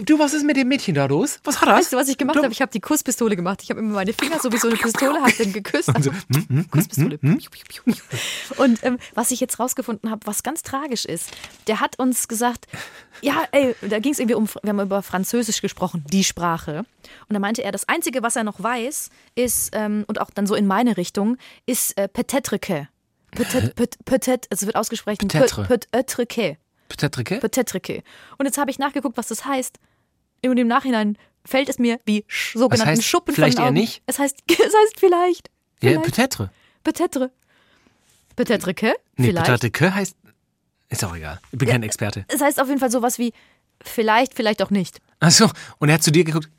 [0.04, 1.40] du, was ist mit dem Mädchen da los?
[1.44, 1.76] Was hat er?
[1.76, 2.52] Weißt du, was ich gemacht habe?
[2.54, 3.62] Ich habe die Kusspistole gemacht.
[3.64, 5.94] Ich habe immer meine Finger so wie so eine Pistole, habe den geküsst.
[5.94, 6.12] Also,
[6.72, 7.20] Kusspistole.
[8.58, 11.30] Und ähm, was ich jetzt rausgefunden habe, was ganz tragisch ist,
[11.68, 12.68] der hat uns gesagt,
[13.22, 16.86] ja, ey, da ging es irgendwie um, wir haben über Französisch gesprochen, die Sprache.
[17.28, 20.48] Und da meinte er, das Einzige, was er noch weiß, ist, ähm, und auch dann
[20.48, 22.88] so in meine Richtung, ist äh, peut-être que.
[23.36, 25.68] Peut-être, peut- peut-être, also es wird ausgesprochen, Peut-être.
[26.28, 26.58] que.
[26.88, 27.40] Peut-être?
[27.40, 28.02] Peut-être que.
[28.38, 29.78] Und jetzt habe ich nachgeguckt, was das heißt.
[30.46, 34.04] Und im Nachhinein fällt es mir wie sogenannten heißt Schuppen vielleicht von den eher nicht?
[34.06, 35.50] Es heißt, es heißt vielleicht.
[35.82, 36.06] Ja, Vielleicht.
[36.06, 36.50] peut-être.
[36.84, 37.30] Peut-être.
[38.36, 38.94] Peut-être que.
[39.18, 40.16] Nee, peut-être que heißt.
[40.90, 41.40] Ist auch egal.
[41.52, 42.26] Ich bin kein Experte.
[42.28, 43.34] Es heißt auf jeden Fall sowas wie
[43.82, 45.00] vielleicht, vielleicht auch nicht.
[45.20, 46.50] Achso, und er hat zu dir geguckt.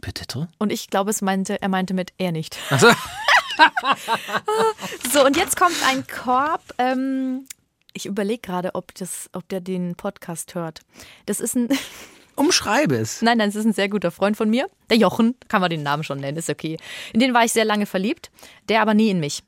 [0.00, 0.48] Peut-être?
[0.58, 2.56] Und ich glaube, es meinte, er meinte mit er nicht.
[2.70, 2.88] Achso.
[5.12, 6.62] So, und jetzt kommt ein Korb.
[6.78, 7.46] Ähm,
[7.92, 10.80] ich überlege gerade, ob, das- ob der den Podcast hört.
[11.26, 11.68] Das ist ein.
[12.36, 13.22] Umschreibe es.
[13.22, 14.68] Nein, nein, es ist ein sehr guter Freund von mir.
[14.90, 16.78] Der Jochen, kann man den Namen schon nennen, ist okay.
[17.12, 18.32] In den war ich sehr lange verliebt,
[18.68, 19.44] der aber nie in mich.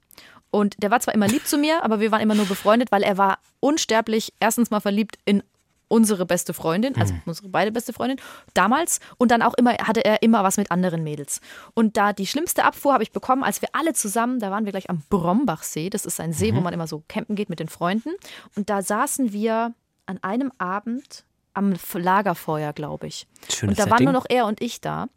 [0.52, 3.02] Und der war zwar immer lieb zu mir, aber wir waren immer nur befreundet, weil
[3.02, 5.42] er war unsterblich erstens mal verliebt in
[5.88, 8.18] unsere beste Freundin, also unsere beide beste Freundin,
[8.54, 9.00] damals.
[9.18, 11.40] Und dann auch immer hatte er immer was mit anderen Mädels.
[11.74, 14.72] Und da die schlimmste Abfuhr habe ich bekommen, als wir alle zusammen, da waren wir
[14.72, 15.90] gleich am Brombachsee.
[15.90, 18.10] Das ist ein See, wo man immer so campen geht mit den Freunden.
[18.56, 19.74] Und da saßen wir
[20.06, 23.26] an einem Abend am Lagerfeuer, glaube ich.
[23.48, 25.08] Schönes und da waren nur noch er und ich da.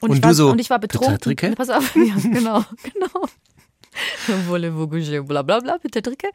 [0.00, 1.54] Und ich du war, so, und ich war betrunken.
[1.56, 3.26] Pass auf, ja, genau, genau.
[4.46, 6.28] Voulez-vous coucher, bla bla bla, bitte drücke.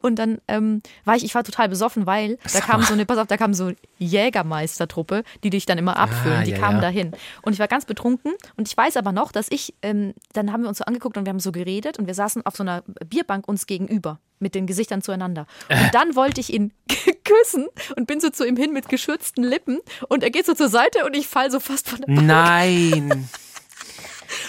[0.00, 3.18] Und dann ähm, war ich, ich war total besoffen, weil da kam so eine, pass
[3.18, 6.82] auf, da kam so Jägermeistertruppe, die dich dann immer abfüllen, Ah, die ja, kamen ja.
[6.82, 7.12] dahin.
[7.42, 10.62] Und ich war ganz betrunken und ich weiß aber noch, dass ich, ähm, dann haben
[10.62, 12.82] wir uns so angeguckt und wir haben so geredet und wir saßen auf so einer
[13.06, 15.46] Bierbank uns gegenüber mit den Gesichtern zueinander.
[15.70, 16.72] Und dann wollte ich ihn
[17.24, 20.68] küssen und bin so zu ihm hin mit geschürzten Lippen und er geht so zur
[20.68, 23.28] Seite und ich fall so fast von der Nein.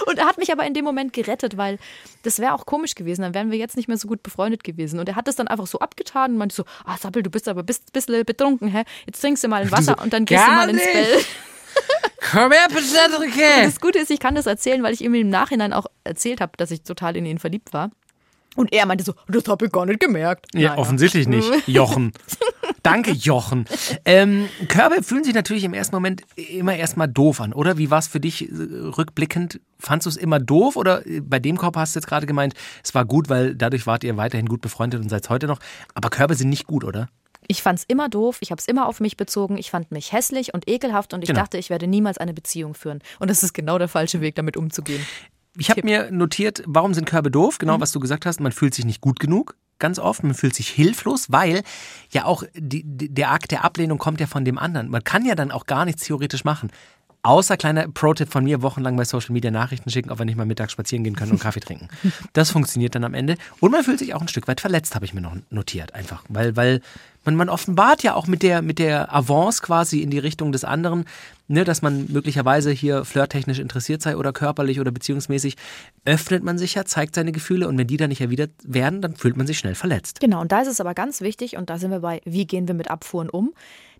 [0.06, 1.78] Und er hat mich aber in dem Moment gerettet, weil
[2.24, 3.22] das wäre auch komisch gewesen.
[3.22, 5.00] Dann wären wir jetzt nicht mehr so gut befreundet gewesen.
[5.00, 7.48] Und er hat das dann einfach so abgetan und meinte so, ah Sappel, du bist
[7.48, 8.84] aber ein bisschen betrunken, hä?
[9.06, 10.94] Jetzt trinkst du mal ein Wasser und dann gehst du mal ins nicht.
[10.94, 11.26] Bett.
[12.32, 13.64] Komm her, Peut-être.
[13.66, 16.54] Das Gute ist, ich kann das erzählen, weil ich ihm im Nachhinein auch erzählt habe,
[16.58, 17.92] dass ich total in ihn verliebt war.
[18.56, 20.46] Und er meinte so, das habe ich gar nicht gemerkt.
[20.54, 20.78] Ja, Naja.
[20.82, 21.50] offensichtlich nicht.
[21.68, 22.14] Jochen.
[22.84, 23.66] Danke, Jochen.
[24.04, 27.78] Ähm, Körbe fühlen sich natürlich im ersten Moment immer erstmal doof an, oder?
[27.78, 29.62] Wie war es für dich äh, rückblickend?
[29.80, 32.56] Fandst du es immer doof oder äh, bei dem Korb hast du jetzt gerade gemeint,
[32.84, 35.60] es war gut, weil dadurch wart ihr weiterhin gut befreundet und seid heute noch.
[35.94, 37.08] Aber Körbe sind nicht gut, oder?
[37.48, 40.12] Ich fand es immer doof, ich habe es immer auf mich bezogen, ich fand mich
[40.12, 41.40] hässlich und ekelhaft und ich Genau.
[41.40, 43.00] dachte, ich werde niemals eine Beziehung führen.
[43.20, 45.06] Und das ist genau der falsche Weg, damit umzugehen.
[45.58, 47.60] Ich habe mir notiert, warum sind Körbe doof?
[47.60, 48.40] Genau, was du gesagt hast.
[48.40, 49.56] Man fühlt sich nicht gut genug.
[49.84, 51.62] Ganz oft, man fühlt sich hilflos, weil
[52.10, 54.88] ja auch die, der Akt der Ablehnung kommt ja von dem anderen.
[54.88, 56.72] Man kann ja dann auch gar nichts theoretisch machen.
[57.22, 60.46] Außer kleiner Pro-Tipp von mir, wochenlang bei Social Media Nachrichten schicken, ob wir nicht mal
[60.46, 61.90] mittags spazieren gehen können und Kaffee trinken.
[62.32, 63.36] Das funktioniert dann am Ende.
[63.60, 66.24] Und man fühlt sich auch ein Stück weit verletzt, habe ich mir noch notiert, einfach.
[66.30, 66.80] Weil, weil
[67.26, 70.64] man, man offenbart ja auch mit der, mit der Avance quasi in die Richtung des
[70.64, 71.04] anderen,
[71.54, 75.56] ne, dass man möglicherweise hier flirttechnisch interessiert sei oder körperlich oder beziehungsmäßig,
[76.06, 79.16] öffnet man sich ja, zeigt seine Gefühle und wenn die dann nicht erwidert werden, dann
[79.16, 80.20] fühlt man sich schnell verletzt.
[80.20, 82.68] Genau, und da ist es aber ganz wichtig, und da sind wir bei, wie gehen
[82.68, 83.54] wir mit Abfuhren um,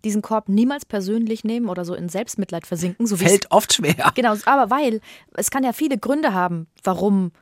[0.04, 3.06] diesen Korb niemals persönlich nehmen oder so in Selbstmitleid versinken.
[3.06, 4.12] So Fällt oft schwer.
[4.14, 5.00] Genau, aber weil
[5.34, 7.32] es kann ja viele Gründe haben, warum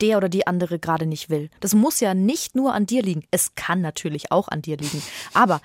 [0.00, 1.50] der oder die andere gerade nicht will.
[1.60, 3.22] Das muss ja nicht nur an dir liegen.
[3.30, 5.02] Es kann natürlich auch an dir liegen.
[5.34, 5.60] Aber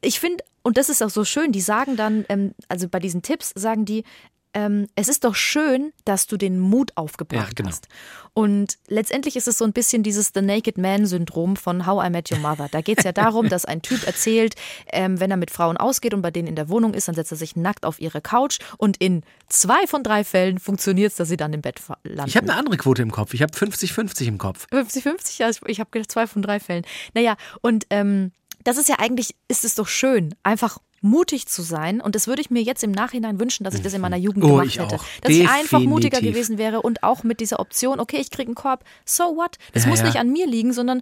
[0.00, 3.22] ich finde, und das ist auch so schön, die sagen dann, ähm, also bei diesen
[3.22, 4.04] Tipps sagen die,
[4.52, 7.70] ähm, es ist doch schön, dass du den Mut aufgebracht Ja, genau.
[7.70, 7.88] hast.
[8.34, 12.30] Und letztendlich ist es so ein bisschen dieses The Naked Man-Syndrom von How I Met
[12.30, 12.68] Your Mother.
[12.70, 14.56] Da geht es ja darum, dass ein Typ erzählt,
[14.92, 17.32] ähm, wenn er mit Frauen ausgeht und bei denen in der Wohnung ist, dann setzt
[17.32, 21.28] er sich nackt auf ihre Couch und in zwei von drei Fällen funktioniert es, dass
[21.28, 22.28] sie dann im Bett landen.
[22.28, 23.32] Ich habe eine andere Quote im Kopf.
[23.32, 24.66] Ich habe 50-50 im Kopf.
[24.70, 26.84] 50-50, ja, ich habe gedacht, zwei von drei Fällen.
[27.14, 28.32] Naja, und ähm,
[28.68, 32.00] das ist ja eigentlich, ist es doch schön, einfach mutig zu sein.
[32.00, 34.44] Und das würde ich mir jetzt im Nachhinein wünschen, dass ich das in meiner Jugend
[34.44, 34.98] Oh, gemacht hätte.
[35.22, 36.34] Dass ich einfach mutiger Definitiv.
[36.34, 39.56] gewesen wäre und auch mit dieser Option, okay, ich kriege einen Korb, so what?
[39.72, 40.06] Das Ja, muss ja.
[40.06, 41.00] nicht an mir liegen, sondern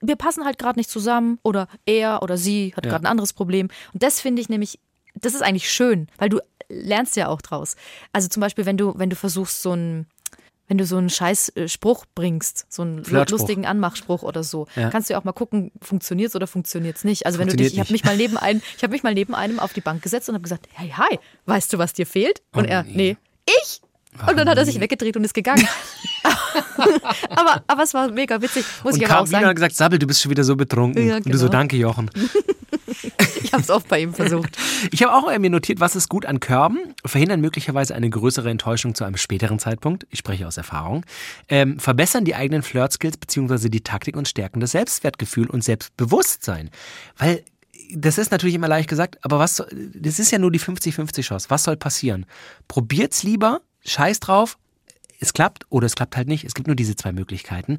[0.00, 2.92] wir passen halt gerade nicht zusammen oder er oder sie hat Ja.
[2.92, 3.68] gerade ein anderes Problem.
[3.92, 4.78] Und das finde ich nämlich,
[5.14, 7.74] das ist eigentlich schön, weil du lernst ja auch draus.
[8.12, 10.06] Also zum Beispiel, wenn du, wenn du versuchst, so ein
[10.68, 14.90] wenn du so einen scheiß äh, Spruch bringst, so einen lustigen Anmachspruch oder so, Ja.
[14.90, 17.26] kannst du ja auch mal gucken, funktioniert's oder funktioniert's nicht.
[17.26, 19.14] Also wenn du dich, Funktioniert ich habe mich mal neben einem, ich habe mich mal
[19.14, 22.06] neben einem auf die Bank gesetzt und habe gesagt, hey, hi, weißt du, was dir
[22.06, 22.42] fehlt?
[22.52, 23.80] Und Oh er, nee, ich.
[24.26, 25.66] Und dann hat er sich weggedreht und ist gegangen.
[27.30, 29.54] aber, aber es war mega witzig, muss Und ich aber auch sagen.
[29.54, 31.06] gesagt, Sabbel, du bist schon wieder so betrunken.
[31.06, 31.58] Ja, Und du so, genau.
[31.58, 32.10] danke, Jochen.
[33.42, 34.56] Ich habe es oft bei ihm versucht.
[34.92, 36.78] Ich habe auch mir notiert, was ist gut an Körben?
[37.04, 40.06] Verhindern möglicherweise eine größere Enttäuschung zu einem späteren Zeitpunkt.
[40.10, 41.04] Ich spreche aus Erfahrung.
[41.48, 46.70] Ähm, verbessern die eigenen Flirt-Skills beziehungsweise die Taktik und stärken das Selbstwertgefühl und Selbstbewusstsein.
[47.16, 47.42] Weil
[47.90, 51.46] das ist natürlich immer leicht gesagt, aber was das ist ja nur die 50-50 Chance.
[51.50, 52.26] Was soll passieren?
[52.68, 54.58] Probiert's lieber, scheiß drauf,
[55.20, 56.44] es klappt oder es klappt halt nicht.
[56.44, 57.78] Es gibt nur diese zwei Möglichkeiten.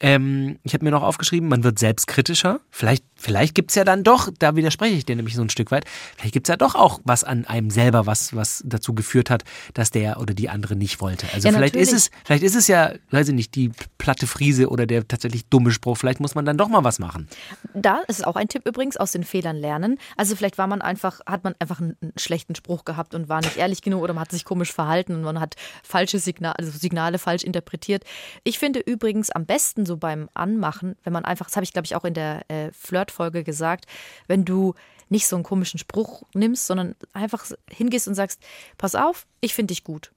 [0.00, 2.60] Ähm, ich habe mir noch aufgeschrieben, man wird selbstkritischer.
[2.70, 5.70] Vielleicht, vielleicht gibt es ja dann doch, da widerspreche ich dir nämlich so ein Stück
[5.70, 5.84] weit,
[6.16, 9.44] vielleicht gibt es ja doch auch was an einem selber, was, was dazu geführt hat,
[9.72, 11.26] dass der oder die andere nicht wollte.
[11.32, 12.10] Also Ja, vielleicht ist natürlich.
[12.12, 15.70] es, vielleicht ist es ja, weiß ich nicht, die platte Friese oder der tatsächlich dumme
[15.70, 15.96] Spruch.
[15.96, 17.28] Vielleicht muss man dann doch mal was machen.
[17.72, 19.98] Da ist auch ein Tipp übrigens, aus den Fehlern lernen.
[20.16, 23.40] Also vielleicht war man einfach, hat man einfach einen, einen schlechten Spruch gehabt und war
[23.40, 25.54] nicht ehrlich genug oder man hat sich komisch verhalten und man hat
[25.84, 28.04] falsche Signale, also Signale falsch interpretiert.
[28.42, 31.86] Ich finde übrigens am besten so beim Anmachen, wenn man einfach, das habe ich glaube
[31.86, 33.86] ich auch in der äh, Flirt-Folge gesagt,
[34.26, 34.74] wenn du
[35.08, 38.42] nicht so einen komischen Spruch nimmst, sondern einfach hingehst und sagst,
[38.78, 40.12] pass auf, ich finde dich gut.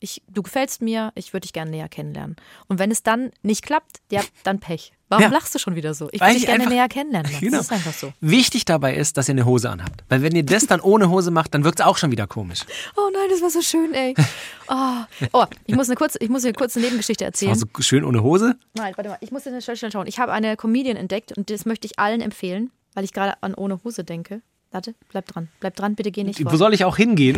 [0.00, 2.36] Ich, du gefällst mir, ich würde dich gerne näher kennenlernen.
[2.68, 4.92] Und wenn es dann nicht klappt, ja, dann Pech.
[5.08, 5.28] Warum Ja.
[5.30, 6.08] lachst du schon wieder so?
[6.12, 7.32] Ich würde ich dich gerne einfach- näher kennenlernen.
[7.40, 7.56] Genau.
[7.56, 8.12] Das ist einfach so.
[8.20, 10.04] Wichtig dabei ist, dass ihr eine Hose anhabt.
[10.08, 12.60] Weil wenn ihr das dann ohne Hose macht, dann wirkt es auch schon wieder komisch.
[12.96, 14.14] Oh nein, das war so schön, ey.
[14.70, 17.52] Oh, oh ich muss eine kurze, ich muss dir eine kurze Nebengeschichte erzählen.
[17.52, 18.56] Also schön ohne Hose.
[18.74, 20.06] Nein, warte mal, ich muss dir schnell, schnell schauen.
[20.06, 23.54] Ich habe eine Comedian entdeckt und das möchte ich allen empfehlen, weil ich gerade an
[23.54, 24.42] ohne Hose denke.
[24.70, 25.48] Warte, bleib dran.
[25.60, 27.36] Bleib dran, bitte geh nicht Wo soll ich auch hingehen?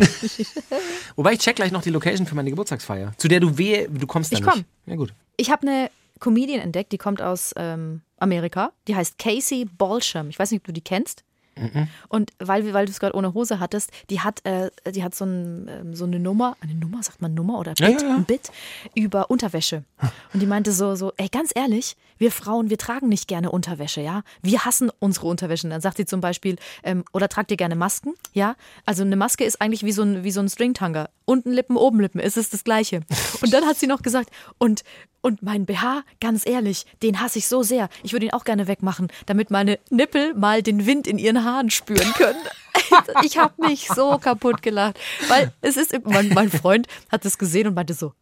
[1.15, 3.13] Wobei ich check gleich noch die Location für meine Geburtstagsfeier.
[3.17, 4.51] Zu der du wehe, du kommst da Ich nicht.
[4.51, 4.65] komm.
[4.85, 5.13] Ja gut.
[5.37, 5.89] Ich habe eine
[6.19, 8.73] Comedian entdeckt, die kommt aus ähm, Amerika.
[8.87, 10.29] Die heißt Casey Balsham.
[10.29, 11.23] Ich weiß nicht, ob du die kennst.
[12.07, 15.25] Und weil, weil du es gerade ohne Hose hattest, die hat, äh, die hat so,
[15.25, 18.15] ein, ähm, so eine Nummer, eine Nummer, sagt man Nummer oder Ja, Bit, ja, ja.
[18.15, 18.51] ein Bit
[18.95, 19.83] über Unterwäsche.
[20.33, 24.01] Und die meinte so, so, ey, ganz ehrlich, wir Frauen, wir tragen nicht gerne Unterwäsche,
[24.01, 24.23] ja.
[24.41, 25.67] Wir hassen unsere Unterwäsche.
[25.67, 28.55] Und dann sagt sie zum Beispiel, ähm, oder tragt ihr gerne Masken, ja.
[28.85, 31.09] Also eine Maske ist eigentlich wie so ein, wie so ein Stringtanger.
[31.25, 33.01] Unten Lippen, oben Lippen, ist es das Gleiche.
[33.41, 34.83] Und dann hat sie noch gesagt, und
[35.21, 37.89] und mein BH, ganz ehrlich, den hasse ich so sehr.
[38.01, 41.50] Ich würde ihn auch gerne wegmachen, damit meine Nippel mal den Wind in ihren Haaren
[41.69, 42.39] spüren können.
[43.23, 47.67] Ich habe mich so kaputt gelacht, weil es ist mein, mein Freund hat es gesehen
[47.67, 48.13] und meinte so: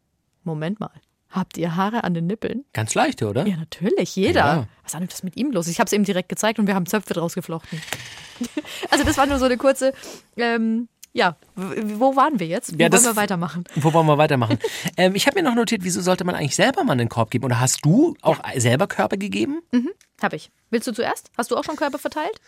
[0.44, 0.92] Moment mal,
[1.30, 2.66] habt ihr Haare an den Nippeln?
[2.74, 3.48] Ganz leicht, oder?
[3.48, 4.40] Ja, natürlich, jeder.
[4.40, 4.68] Ja.
[4.84, 5.68] Was ist denn das mit ihm los?
[5.68, 7.82] Ich habe es ihm direkt gezeigt und wir haben Zöpfe draus geflochten.
[8.90, 9.92] Also das war nur so eine kurze.
[10.38, 12.78] Ähm, ja, wo waren wir jetzt?
[12.78, 13.66] Wie Ja, wollen wir weitermachen?
[13.76, 14.60] Wo wollen wir weitermachen?
[14.98, 17.44] ähm, ich habe mir noch notiert, wieso sollte man eigentlich selber mal einen Korb geben?
[17.44, 19.62] Oder hast du auch selber Körper gegeben?
[20.22, 20.52] Habe ich.
[20.70, 21.32] Willst du zuerst?
[21.38, 22.40] Hast du auch schon Körbe verteilt?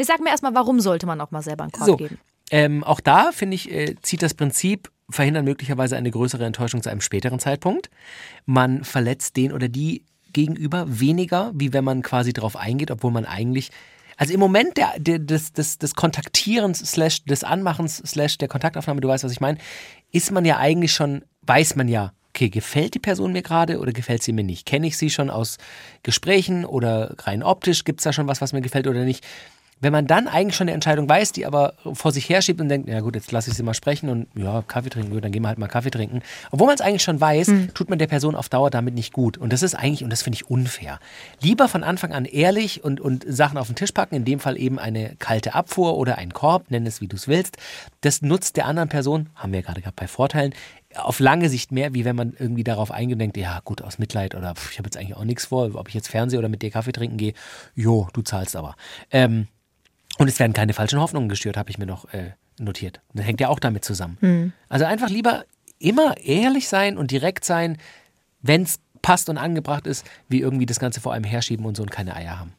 [0.00, 2.18] Nee, sag mir erstmal, warum sollte man auch mal selber einen Korb So, geben?
[2.50, 6.88] ähm, auch da finde ich, äh, zieht das Prinzip verhindern möglicherweise eine größere Enttäuschung zu
[6.88, 7.90] einem späteren Zeitpunkt.
[8.46, 13.26] Man verletzt den oder die gegenüber weniger, wie wenn man quasi darauf eingeht, obwohl man
[13.26, 13.72] eigentlich
[14.16, 19.02] also im Moment der, der, des, des, des Kontaktierens, slash des Anmachens, slash der Kontaktaufnahme,
[19.02, 19.58] du weißt, was ich meine,
[20.12, 23.92] ist man ja eigentlich schon, weiß man ja, okay, gefällt die Person mir gerade oder
[23.92, 24.64] gefällt sie mir nicht?
[24.64, 25.58] Kenne ich sie schon aus
[26.02, 27.84] Gesprächen oder rein optisch?
[27.84, 29.26] Gibt es da schon was, was mir gefällt oder nicht?
[29.80, 32.88] Wenn man dann eigentlich schon eine Entscheidung weiß, die aber vor sich herschiebt und denkt,
[32.88, 35.42] ja gut, jetzt lasse ich sie mal sprechen und ja, Kaffee trinken, gut, dann gehen
[35.42, 36.20] wir halt mal Kaffee trinken.
[36.50, 39.38] Obwohl man es eigentlich schon weiß, tut man der Person auf Dauer damit nicht gut.
[39.38, 41.00] Und das ist eigentlich, und das finde ich unfair.
[41.40, 44.58] Lieber von Anfang an ehrlich und, und Sachen auf den Tisch packen, in dem Fall
[44.58, 47.56] eben eine kalte Abfuhr oder einen Korb, nenn es wie du es willst.
[48.02, 50.52] Das nutzt der anderen Person, haben wir ja gerade gehabt bei Vorteilen,
[50.94, 53.98] auf lange Sicht mehr, wie wenn man irgendwie darauf eingeht und denkt, ja gut, aus
[53.98, 56.48] Mitleid oder pff, ich habe jetzt eigentlich auch nichts vor, ob ich jetzt Fernseh oder
[56.48, 57.34] mit dir Kaffee trinken gehe,
[57.74, 58.76] jo, du zahlst aber.
[59.10, 59.46] Ähm,
[60.18, 63.00] und es werden keine falschen Hoffnungen gestört, habe ich mir noch äh, notiert.
[63.14, 64.52] Das hängt ja auch damit zusammen.
[64.68, 65.44] Also einfach lieber
[65.78, 67.78] immer ehrlich sein und direkt sein,
[68.42, 71.82] wenn es passt und angebracht ist, wie irgendwie das Ganze vor einem herschieben und so
[71.82, 72.52] und keine Eier haben.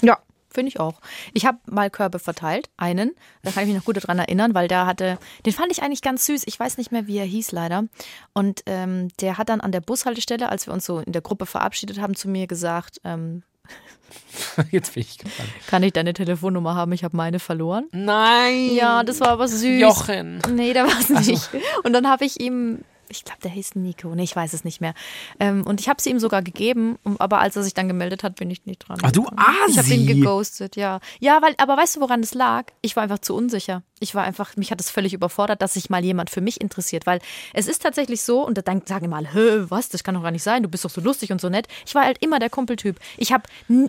[0.00, 1.00] Ja, finde ich auch.
[1.32, 3.12] Ich habe mal Körbe verteilt, einen.
[3.42, 6.02] Da kann ich mich noch gut daran erinnern, weil der hatte, den fand ich eigentlich
[6.02, 6.44] ganz süß.
[6.46, 7.84] Ich weiß nicht mehr, wie er hieß leider.
[8.32, 11.46] Und ähm, der hat dann an der Bushaltestelle, als wir uns so in der Gruppe
[11.46, 13.42] verabschiedet haben, zu mir gesagt, ähm,
[14.70, 15.48] Jetzt bin ich gespannt.
[15.68, 16.92] kann ich deine Telefonnummer haben?
[16.92, 17.86] Ich habe meine verloren.
[17.92, 18.70] Nein!
[18.74, 19.80] Ja, das war aber süß.
[19.80, 20.40] Jochen!
[20.50, 21.50] Nee, der war es nicht.
[21.84, 22.80] Und dann habe ich ihm,
[23.12, 24.14] ich glaube, der hieß Nico.
[24.14, 24.94] Nee, ich weiß es nicht mehr.
[25.38, 28.36] Ähm, und ich habe sie ihm sogar gegeben, aber als er sich dann gemeldet hat,
[28.36, 28.98] bin ich nicht dran.
[29.02, 29.40] Ach, du gekommen.
[29.68, 30.14] Ich habe ihn Asi.
[30.14, 31.00] geghostet, ja.
[31.20, 32.66] Ja, weil, aber weißt du, woran es lag?
[32.80, 33.82] Ich war einfach zu unsicher.
[34.00, 37.06] Ich war einfach, mich hat es völlig überfordert, dass sich mal jemand für mich interessiert,
[37.06, 37.20] weil
[37.54, 40.22] es ist tatsächlich so, und da dann sagen immer alle, Hö, was, das kann doch
[40.22, 41.68] gar nicht sein, du bist doch so lustig und so nett.
[41.86, 42.98] Ich war halt immer der Kumpeltyp.
[43.16, 43.44] Ich habe,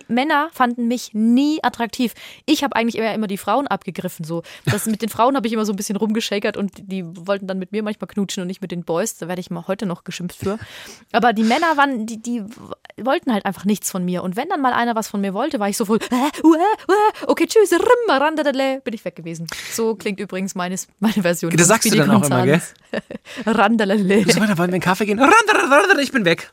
[0.06, 2.14] Männer fanden mich nie attraktiv.
[2.46, 4.42] Ich habe eigentlich eher immer die Frauen abgegriffen, so.
[4.66, 7.58] Das, mit den Frauen habe ich immer so ein bisschen rumgeschakert und die wollten dann
[7.58, 9.13] mit mir manchmal knutschen und nicht mit den Boys.
[9.18, 10.58] Da werde ich mal heute noch geschimpft für.
[11.12, 12.42] Aber die Männer waren, die, die
[12.96, 14.22] wollten halt einfach nichts von mir.
[14.22, 16.54] Und wenn dann mal einer was von mir wollte, war ich so voll, äh, uh,
[16.54, 19.46] uh, okay, tschüss, rim, bin ich weg gewesen.
[19.72, 21.56] So klingt übrigens meines, meine Version.
[21.56, 22.62] Das sagst du dann auch immer, gell?
[23.46, 24.24] Randalale.
[24.24, 25.20] So, da wollen wir einen Kaffee gehen.
[26.00, 26.52] Ich bin weg.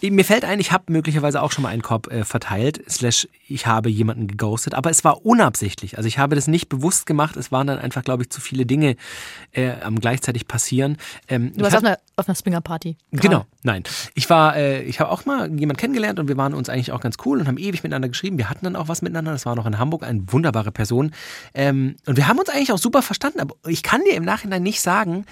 [0.00, 3.66] Mir fällt ein, ich habe möglicherweise auch schon mal einen Korb äh, verteilt, slash ich
[3.66, 5.96] habe jemanden geghostet, aber es war unabsichtlich.
[5.96, 8.66] Also ich habe das nicht bewusst gemacht, es waren dann einfach, glaube ich, zu viele
[8.66, 8.96] Dinge
[9.52, 10.96] äh, am gleichzeitig passieren.
[11.28, 12.96] Ähm, Du warst auf einer, auf einer Springer-Party.
[13.12, 13.84] Genau, nein.
[14.14, 17.00] Ich war, äh, ich habe auch mal jemanden kennengelernt und wir waren uns eigentlich auch
[17.00, 18.38] ganz cool und haben ewig miteinander geschrieben.
[18.38, 19.32] Wir hatten dann auch was miteinander.
[19.32, 21.12] Das war noch in Hamburg eine wunderbare Person.
[21.54, 23.40] Ähm, und wir haben uns eigentlich auch super verstanden.
[23.40, 25.24] Aber ich kann dir im Nachhinein nicht sagen,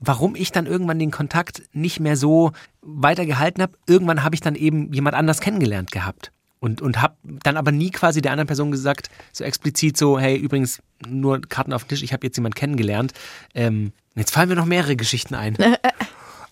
[0.00, 3.74] warum ich dann irgendwann den Kontakt nicht mehr so weitergehalten habe.
[3.86, 6.32] Irgendwann habe ich dann eben jemand anders kennengelernt gehabt.
[6.58, 10.36] Und, und habe dann aber nie quasi der anderen Person gesagt, so explizit so, hey,
[10.36, 13.14] übrigens, nur Karten auf den Tisch, ich habe jetzt jemanden kennengelernt.
[13.54, 15.56] Ähm, jetzt fallen mir noch mehrere Geschichten ein.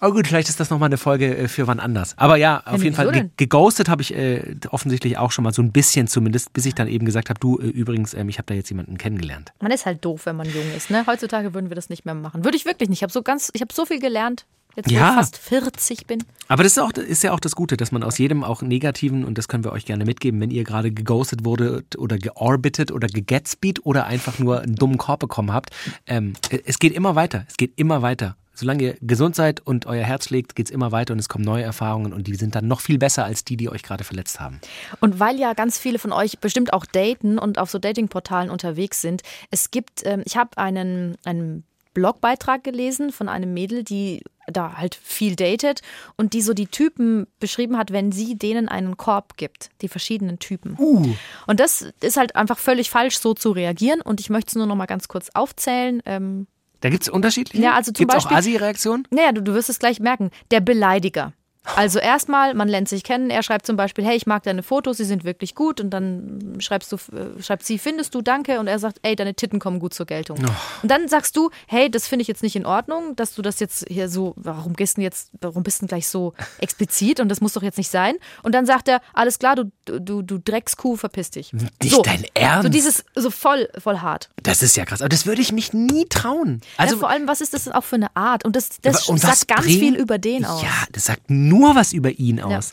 [0.01, 2.15] Oh gut, vielleicht ist das nochmal eine Folge äh, für wann anders.
[2.17, 5.53] Aber ja, auf Ja, jeden Fall, ge geghostet habe ich äh, offensichtlich auch schon mal
[5.53, 8.39] so ein bisschen zumindest, bis ich dann eben gesagt habe, du, äh, übrigens, ähm, ich
[8.39, 9.53] habe da jetzt jemanden kennengelernt.
[9.61, 10.91] Man ist halt doof, wenn man jung ist.
[10.91, 11.05] Ne?
[11.07, 12.45] Heutzutage würden wir das nicht mehr machen.
[12.45, 12.99] Würde ich wirklich nicht.
[12.99, 15.11] Ich habe so ganz, ich habe so viel gelernt, jetzt wo Ja.
[15.11, 16.23] ich fast 40 bin.
[16.47, 19.25] Aber das ist, auch, ist ja auch das Gute, dass man aus jedem auch negativen,
[19.25, 23.09] und das können wir euch gerne mitgeben, wenn ihr gerade geghostet wurde oder georbitet oder
[23.09, 25.71] gegatspeed oder einfach nur einen dummen Korb bekommen habt,
[26.07, 26.35] ähm,
[26.65, 27.45] es geht immer weiter.
[27.49, 28.37] Es geht immer weiter.
[28.59, 31.63] Solange ihr gesund seid und euer Herz schlägt, geht's immer weiter und es kommen neue
[31.63, 34.61] Erfahrungen und die sind dann noch viel besser als die, die euch gerade verletzt haben.
[35.01, 39.01] Und weil ja ganz viele von euch bestimmt auch daten und auf so Datingportalen unterwegs
[39.01, 44.77] sind, es gibt, ähm, ich habe einen, einen Blogbeitrag gelesen von einem Mädel, die da
[44.77, 45.83] halt viel datet
[46.17, 50.39] und die so die Typen beschrieben hat, wenn sie denen einen Korb gibt, die verschiedenen
[50.39, 50.77] Typen.
[50.79, 51.15] Uh.
[51.47, 54.01] Und das ist halt einfach völlig falsch, so zu reagieren.
[54.01, 56.03] Und ich möchte es nur noch mal ganz kurz aufzählen.
[56.07, 56.47] Ähm,
[56.81, 57.63] Da gibt's unterschiedliche?
[57.63, 59.07] Ja, also zum gibt's auch Beispiel- Asi-Reaktionen?
[59.11, 60.31] naja, du, du wirst es gleich merken.
[60.51, 61.33] Der Beleidiger.
[61.77, 63.31] Also erstmal, man lernt sich kennen.
[63.31, 65.81] Er schreibt zum Beispiel, hey, ich mag deine Fotos, sie sind wirklich gut.
[65.81, 68.59] Und dann schreibst du, äh, schreibt sie, findest du, danke.
[68.61, 70.39] Und er sagt, ey, deine Titten kommen gut zur Geltung.
[70.39, 73.61] Und dann sagst du, hey, das finde ich jetzt nicht in Ordnung, dass du das
[73.61, 77.21] jetzt hier so, warum gehst du jetzt, warum bist du denn gleich so explizit?
[77.21, 78.15] Und das muss doch jetzt nicht sein.
[78.43, 81.53] Und dann sagt er, alles klar, du, du, du Dreckskuh, verpiss dich.
[81.53, 82.63] Nicht so, dein Ernst?
[82.65, 84.29] So dieses, so voll, voll hart.
[84.43, 85.01] Das ist ja krass.
[85.03, 86.61] Aber das würde ich mich nie trauen.
[86.77, 88.45] Also, ja, vor allem, was ist das auch für eine Art?
[88.45, 90.63] Und das, das und sagt ganz bringt- viel über den aus.
[90.63, 92.73] Ja, das sagt nur was über ihn aus.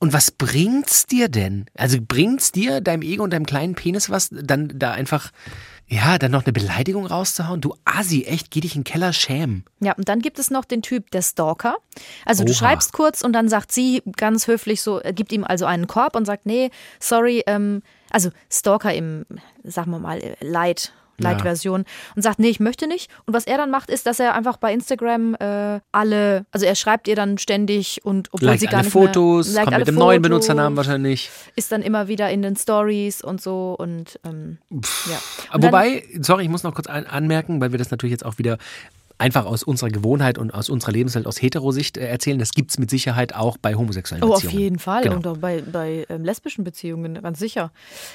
[0.00, 1.66] Und was bringt's dir denn?
[1.74, 5.30] Also bringt's dir, deinem Ego und deinem kleinen Penis was, dann da einfach,
[5.86, 7.62] ja, dann noch eine Beleidigung rauszuhauen?
[7.62, 9.64] Du Asi, echt, geh dich in den Keller schämen.
[9.80, 11.76] Ja, und dann gibt es noch den Typ der Stalker.
[12.26, 12.58] Also du Oha.
[12.58, 16.16] schreibst kurz und dann sagt sie ganz höflich so, äh, gibt ihm also einen Korb
[16.16, 19.24] und sagt, nee, sorry, ähm, also Stalker im,
[19.62, 20.92] sagen wir mal, äh, Light.
[21.18, 21.84] Light-Version
[22.16, 23.10] und sagt, nee, ich möchte nicht.
[23.26, 26.74] Und was er dann macht, ist, dass er einfach bei Instagram äh, alle, also er
[26.74, 29.78] schreibt ihr dann ständig und obwohl Like sie gar alle nicht Fotos, mehr, like kommt
[29.78, 31.30] mit dem neuen Fotos, Benutzernamen wahrscheinlich.
[31.56, 34.80] ist dann immer wieder in den Stories und so und ähm, ja.
[35.52, 38.24] Und dann- Wobei, sorry, ich muss noch kurz an, anmerken, weil wir das natürlich jetzt
[38.24, 38.58] auch wieder
[39.18, 42.38] einfach aus unserer Gewohnheit und aus unserer Lebenswelt aus Heterosicht äh, erzählen.
[42.38, 44.58] Das gibt's mit Sicherheit auch bei homosexuellen Oh, auf Beziehungen.
[44.62, 45.02] jeden Fall.
[45.02, 45.16] Genau.
[45.16, 47.70] Und auch bei, bei ähm, lesbischen Beziehungen, ganz sicher.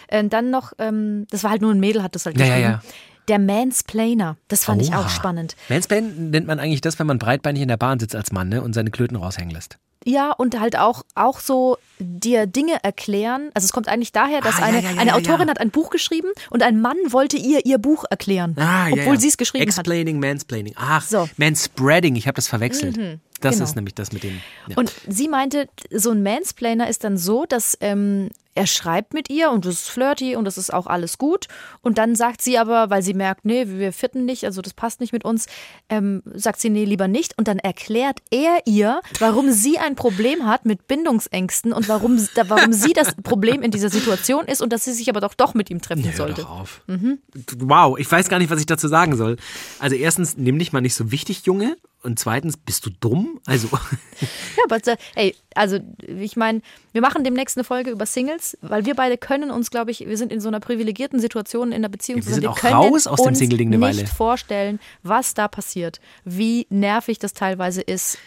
[0.09, 2.51] Ähm, dann noch, ähm, das war halt nur ein Mädel, hat das halt Ja, ja,
[2.55, 2.71] geschrieben.
[2.71, 2.81] ja.
[3.29, 5.01] Der Mansplainer, das fand ich Oha.
[5.01, 5.55] auch spannend.
[5.69, 8.61] Mansplain nennt man eigentlich das, wenn man breitbeinig in der Bahn sitzt als Mann ne,
[8.63, 9.77] und seine Klöten raushängen lässt.
[10.05, 13.49] Ja, und halt auch, auch so dir Dinge erklären.
[13.53, 15.71] Also es kommt eigentlich daher, dass Ah, eine, ja, ja, eine ja, Autorin hat ein
[15.71, 18.55] Buch geschrieben und ein Mann wollte ihr ihr Buch erklären,
[18.91, 19.67] obwohl sie es geschrieben hat.
[19.77, 20.73] Explaining, Mansplaining.
[20.77, 21.25] Ach, So.
[21.25, 21.29] Mhm.
[21.37, 22.97] Manspreading, ich habe das verwechselt.
[23.41, 23.63] Das genau.
[23.65, 24.41] ist nämlich das mit dem.
[24.67, 24.77] Ja.
[24.77, 29.51] Und sie meinte, so ein Mansplainer ist dann so, dass ähm, er schreibt mit ihr
[29.51, 31.47] und das ist flirty und das ist auch alles gut.
[31.81, 34.99] Und dann sagt sie aber, weil sie merkt, nee, wir fitten nicht, also das passt
[34.99, 35.45] nicht mit uns,
[35.87, 37.37] ähm, sagt sie, nee, lieber nicht.
[37.37, 42.73] Und dann erklärt er ihr, warum sie ein Problem hat mit Bindungsängsten und warum, warum
[42.73, 45.69] sie das Problem in dieser Situation ist und dass sie sich aber doch doch mit
[45.69, 46.41] ihm treffen Hör sollte.
[46.41, 46.81] doch auf.
[46.87, 47.19] Mhm.
[47.59, 49.37] Wow, ich weiß gar nicht, was ich dazu sagen soll.
[49.79, 51.77] Also erstens, nimm dich mal nicht so wichtig, Junge.
[52.01, 53.39] Und zweitens, bist du dumm?
[53.45, 53.67] Also,
[54.21, 56.61] Ja, aber äh, ey, also ich meine,
[56.93, 60.17] wir machen demnächst eine Folge über Singles, weil wir beide können uns, glaube ich, wir
[60.17, 62.21] sind in so einer privilegierten Situation in der Beziehung.
[62.21, 64.07] Ja, wir sind auch können raus aus dem Single-Ding eine nicht Weile.
[64.07, 68.17] vorstellen, was da passiert, wie nervig das teilweise ist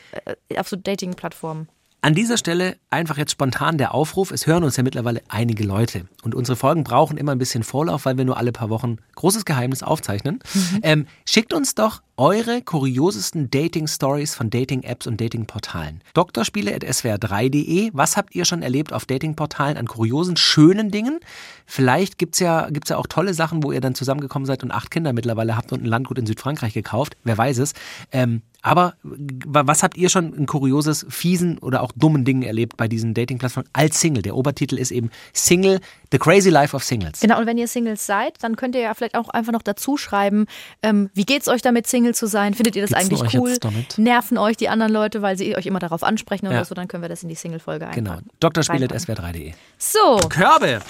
[0.48, 1.68] äh, auf so Dating-Plattformen.
[2.04, 4.32] An dieser Stelle einfach jetzt spontan der Aufruf.
[4.32, 6.06] Es hören uns ja mittlerweile einige Leute.
[6.24, 9.44] Und unsere Folgen brauchen immer ein bisschen Vorlauf, weil wir nur alle paar Wochen großes
[9.44, 10.40] Geheimnis aufzeichnen.
[10.82, 16.02] Ähm, schickt uns doch eure kuriosesten Dating-Stories von Dating-Apps und Dating-Portalen.
[16.14, 17.90] Doktorspiele.swr3.de.
[17.94, 21.20] Was habt ihr schon erlebt auf Dating-Portalen an kuriosen, schönen Dingen?
[21.66, 24.90] Vielleicht gibt's ja, gibt's ja auch tolle Sachen, wo ihr dann zusammengekommen seid und acht
[24.90, 27.16] Kinder mittlerweile habt und ein Landgut in Südfrankreich gekauft.
[27.24, 27.72] Wer weiß es.
[28.12, 32.76] Ähm, aber wa- was habt ihr schon ein kurioses, fiesen oder auch dummen Dingen erlebt
[32.76, 34.22] bei diesen Dating-Plattformen als Single?
[34.22, 35.80] Der Obertitel ist eben Single,
[36.12, 37.20] The Crazy Life of Singles.
[37.20, 39.96] Genau, und wenn ihr Singles seid, dann könnt ihr ja vielleicht auch einfach noch dazu
[39.96, 40.46] schreiben,
[40.82, 42.54] ähm, wie geht's euch damit, Single zu sein?
[42.54, 43.56] Findet ihr das Geht's eigentlich cool?
[43.96, 46.64] Nerven euch die anderen Leute, weil sie euch immer darauf ansprechen oder Ja.
[46.64, 46.74] so?
[46.74, 48.10] Dann können wir das in die Single-Folge Genau.
[48.12, 48.30] einpacken.
[48.40, 49.52] Doktorspiele.swr3.de.
[49.78, 50.80] So, Körbe!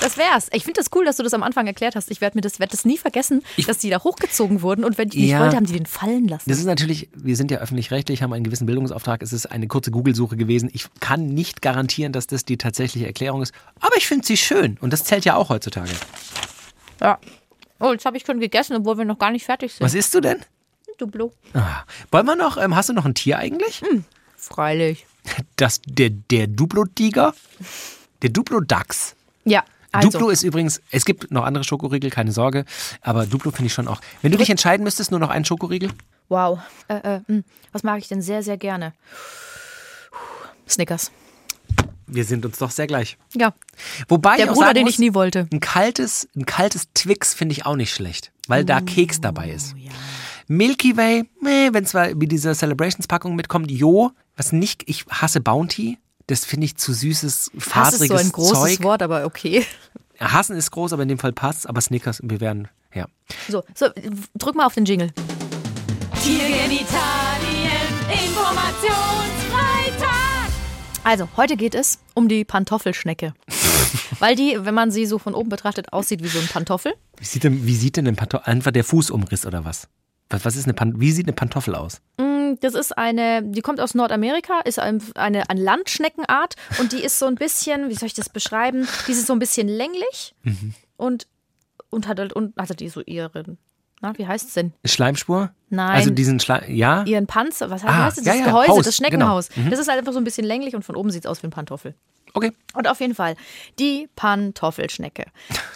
[0.00, 0.48] Das wär's.
[0.52, 2.10] Ich finde das cool, dass du das am Anfang erklärt hast.
[2.10, 5.08] Ich werde mir das, werd das nie vergessen, dass die da hochgezogen wurden und wenn
[5.08, 5.40] ich nicht Ja.
[5.40, 6.48] wollte, haben die den fallen lassen.
[6.48, 9.22] Das ist natürlich, wir sind ja öffentlich-rechtlich, haben einen gewissen Bildungsauftrag.
[9.22, 10.70] Es ist eine kurze Google-Suche gewesen.
[10.72, 13.52] Ich kann nicht garantieren, dass das die tatsächliche Erklärung ist.
[13.80, 14.76] Aber ich finde sie schön.
[14.80, 15.90] Und das zählt ja auch heutzutage.
[17.00, 17.18] ja.
[17.80, 19.84] Oh, jetzt habe ich schon gegessen, obwohl wir noch gar nicht fertig sind.
[19.84, 20.38] Was isst du denn?
[20.98, 21.32] Duplo.
[21.54, 21.82] Ah.
[22.10, 23.82] Wollen wir noch, ähm, hast du noch ein Tier eigentlich?
[24.36, 25.06] Freilich.
[25.54, 27.34] Das, der, der Duplo-Tiger?
[28.22, 29.14] Der Duplo-Dachs.
[29.44, 30.10] Ja, also.
[30.10, 32.64] Duplo ist übrigens, es gibt noch andere Schokoriegel, keine Sorge,
[33.00, 34.00] aber Duplo finde ich schon auch.
[34.22, 35.90] Wenn du dich entscheiden müsstest, nur noch einen Schokoriegel?
[36.28, 36.58] Wow.
[36.88, 37.42] Äh, äh, mh.
[37.72, 38.92] was mag ich denn sehr, sehr gerne?
[40.68, 41.10] Snickers.
[42.06, 43.18] Wir sind uns doch sehr gleich.
[43.34, 43.52] Ja,
[44.08, 45.46] Wobei der Bruder, sagen den muss, ich nie wollte.
[45.52, 49.74] Ein kaltes, ein kaltes Twix finde ich auch nicht schlecht, weil da Keks dabei ist.
[49.74, 49.90] Oh, ja.
[50.48, 55.98] Milky Way, wenn zwar wie diese Celebrations-Packung mitkommt, jo, was nicht, ich hasse Bounty.
[56.28, 58.82] Das finde ich zu süßes, Hass ist so ein großes Zeug.
[58.82, 59.64] Wort, aber okay.
[60.20, 63.06] Hassen ist groß, aber in dem Fall passt Aber Snickers, wir werden, ja.
[63.48, 63.86] So, so,
[64.34, 65.10] drück mal auf den Jingle.
[66.22, 67.88] Tiergenitalien,
[68.26, 70.50] Informationsfreitag.
[71.02, 73.32] Also, heute geht es um die Pantoffelschnecke.
[74.18, 76.92] Weil die, wenn man sie so von oben betrachtet, aussieht wie so ein Pantoffel.
[77.16, 78.52] Wie sieht denn, wie sieht denn ein Pantoffel?
[78.52, 79.88] Einfach der Fußumriss oder was?
[80.28, 82.02] Was, was ist eine Pan wie sieht eine Pantoffel aus?
[82.18, 82.27] Mm,
[82.60, 87.18] Das ist eine, die kommt aus Nordamerika, ist ein- eine, eine Landschneckenart und die ist
[87.18, 88.86] so ein bisschen, wie soll ich das beschreiben?
[89.06, 90.34] Die ist so ein bisschen länglich
[90.96, 91.26] und,
[91.90, 93.58] und hat halt und hatte die so ihren,
[94.00, 94.72] na, wie heißt es denn?
[94.84, 95.50] Schleimspur?
[95.70, 95.90] Nein.
[95.96, 97.04] Also diesen Schleim, ja?
[97.04, 98.24] Ihren Panzer, was Ah, heißt das?
[98.24, 99.48] ja, Das ja, Gehäuse, Haus, das Schneckenhaus.
[99.50, 99.66] genau.
[99.66, 99.70] Mhm.
[99.70, 101.48] Das ist halt einfach so ein bisschen länglich und von oben sieht es aus wie
[101.48, 101.94] ein Pantoffel.
[102.34, 102.52] Okay.
[102.74, 103.36] Und auf jeden Fall
[103.78, 105.24] die Pantoffelschnecke.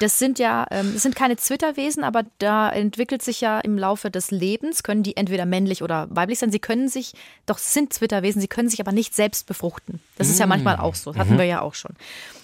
[0.01, 4.11] Das sind ja, ähm, das sind keine Zwitterwesen, aber da entwickelt sich ja im Laufe
[4.11, 6.53] des Lebens, können die entweder männlich oder weiblich sein.
[6.53, 7.13] Sie können sich,
[7.47, 10.01] doch sind Zwitterwesen, sie können sich aber nicht selbst befruchten.
[10.19, 11.93] Das ist ja manchmal auch so, das hatten wir ja auch schon.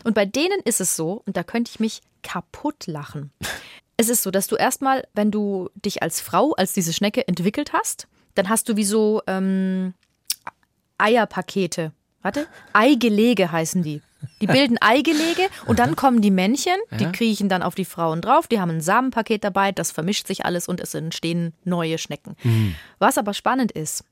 [0.04, 3.30] Und bei denen ist es so, und da könnte ich mich kaputt lachen.
[3.96, 7.72] Es ist so, dass du erstmal, wenn du dich als Frau, als diese Schnecke entwickelt
[7.72, 9.94] hast, dann hast du wie so ähm,
[10.98, 11.92] Eierpakete.
[12.22, 14.02] Warte, Eigelege heißen die.
[14.40, 17.12] Die bilden Eigelege und dann kommen die Männchen, die Ja.
[17.12, 20.66] kriechen dann auf die Frauen drauf, die haben ein Samenpaket dabei, das vermischt sich alles
[20.68, 22.36] und es entstehen neue Schnecken.
[22.98, 24.04] Was aber spannend ist,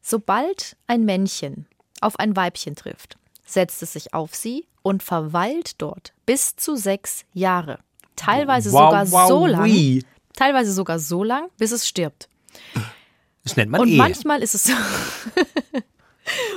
[0.00, 1.66] sobald ein Männchen
[2.00, 7.24] auf ein Weibchen trifft, setzt es sich auf sie und verweilt dort bis zu sechs
[7.32, 7.78] Jahre.
[8.16, 10.04] Teilweise sogar so lang, wie.
[10.36, 12.28] teilweise sogar so lang, bis es stirbt.
[13.42, 13.96] Das nennt man Und Ehe.
[13.98, 14.72] manchmal ist es so.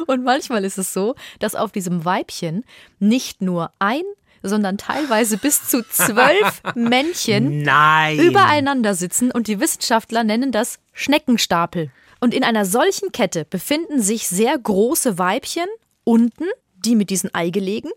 [0.07, 2.63] Und manchmal ist es so, dass auf diesem Weibchen
[2.99, 4.03] nicht nur ein,
[4.43, 8.19] sondern teilweise bis zu zwölf Männchen Nein.
[8.19, 11.91] übereinander sitzen und die Wissenschaftler nennen das Schneckenstapel.
[12.19, 15.67] Und in einer solchen Kette befinden sich sehr große Weibchen
[16.03, 16.45] unten,
[16.75, 17.91] die mit diesen Eigelegen,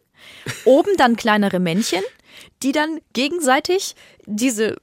[0.64, 2.03] oben dann kleinere Männchen,
[2.62, 3.95] die dann gegenseitig
[4.27, 4.77] diese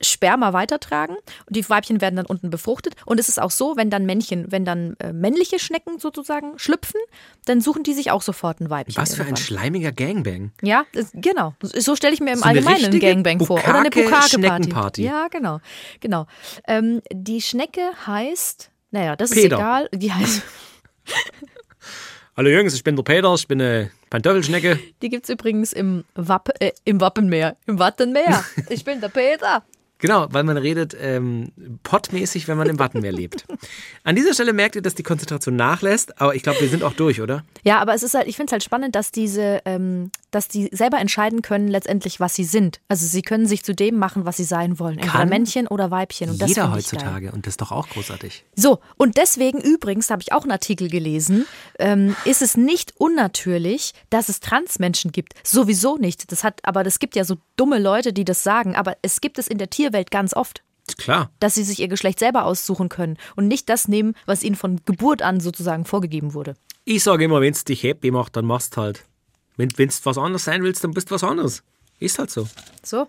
[0.00, 3.90] Sperma weitertragen und die Weibchen werden dann unten befruchtet und es ist auch so, wenn
[3.90, 7.00] dann Männchen, wenn dann äh, männliche Schnecken sozusagen schlüpfen,
[7.46, 8.96] dann suchen die sich auch sofort ein Weibchen.
[9.00, 10.52] Was für ein schleimiger Gangbang.
[10.62, 11.54] Ja, das, genau.
[11.62, 13.58] So stelle ich mir im So eine Allgemeinen einen Gangbang vor.
[13.58, 14.28] Oder eine Bukake- Bukake-Party.
[14.38, 15.02] Schneckenparty.
[15.04, 15.60] Ja, genau.
[16.00, 16.26] genau.
[16.66, 19.56] Ähm, die Schnecke heißt, naja, das ist Peter.
[19.56, 19.88] egal.
[19.92, 20.42] Die heißt,
[22.36, 24.78] Hallo Jungs, ich bin der Peter, ich bin eine Pantoffelschnecke.
[25.02, 27.56] die gibt's übrigens im, Wapp, äh, im Wappenmeer.
[27.66, 28.44] Im Wattenmeer.
[28.68, 29.64] Ich bin der Peter.
[29.98, 31.50] Genau, weil man redet ähm,
[31.82, 33.44] pottmäßig, wenn man im Wattenmeer lebt.
[34.04, 36.92] An dieser Stelle merkt ihr, dass die Konzentration nachlässt, aber ich glaube, wir sind auch
[36.92, 37.44] durch, oder?
[37.64, 40.68] Ja, aber es ist halt, ich finde es halt spannend, dass diese, ähm, dass die
[40.72, 42.80] selber entscheiden können, letztendlich, was sie sind.
[42.88, 44.98] Also sie können sich zu dem machen, was sie sein wollen.
[44.98, 46.30] Entweder Kann Männchen oder Weibchen.
[46.30, 48.44] Und das Jeder heutzutage und das ist doch auch großartig.
[48.54, 51.46] So, und deswegen übrigens, habe ich auch einen Artikel gelesen,
[51.78, 55.34] ähm, ist es nicht unnatürlich, dass es Transmenschen gibt.
[55.42, 56.30] Sowieso nicht.
[56.32, 59.38] Das hat, aber es gibt ja so dumme Leute, die das sagen, aber es gibt
[59.38, 60.62] es in der Tierwelt ganz oft.
[60.96, 61.30] Klar.
[61.40, 64.80] Dass sie sich ihr Geschlecht selber aussuchen können und nicht das nehmen, was ihnen von
[64.84, 66.54] Geburt an sozusagen vorgegeben wurde.
[66.84, 69.04] Ich sage immer, wenn es dich happy macht, dann machst halt.
[69.58, 71.62] Wenn du was anderes sein willst, dann bist du was anderes.
[72.00, 72.48] Ist halt so.
[72.82, 73.08] So.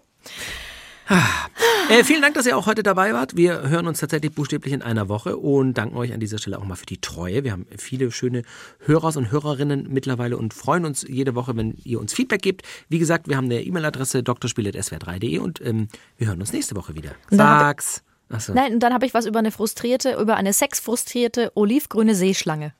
[1.89, 3.35] Äh, vielen Dank, dass ihr auch heute dabei wart.
[3.35, 6.63] Wir hören uns tatsächlich buchstäblich in einer Woche und danken euch an dieser Stelle auch
[6.63, 7.43] mal für die Treue.
[7.43, 8.43] Wir haben viele schöne
[8.85, 12.61] Hörer und Hörerinnen mittlerweile und freuen uns jede Woche, wenn ihr uns Feedback gebt.
[12.89, 15.87] Wie gesagt, wir haben eine E-Mail-Adresse drspiel.swr3.de und ähm,
[16.17, 17.11] wir hören uns nächste Woche wieder.
[17.31, 18.03] Sag's.
[18.29, 18.53] Achso.
[18.53, 22.73] Nein, und dann habe ich was über eine frustrierte, über eine sexfrustrierte olivgrüne Seeschlange.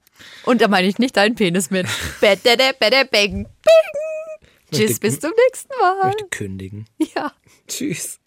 [0.44, 1.88] Und da meine ich nicht deinen Penis mit.
[4.72, 6.08] Tschüss, bis zum nächsten Mal.
[6.08, 6.86] möchte kündigen.
[7.16, 7.32] Ja.
[7.68, 8.20] Tschüss.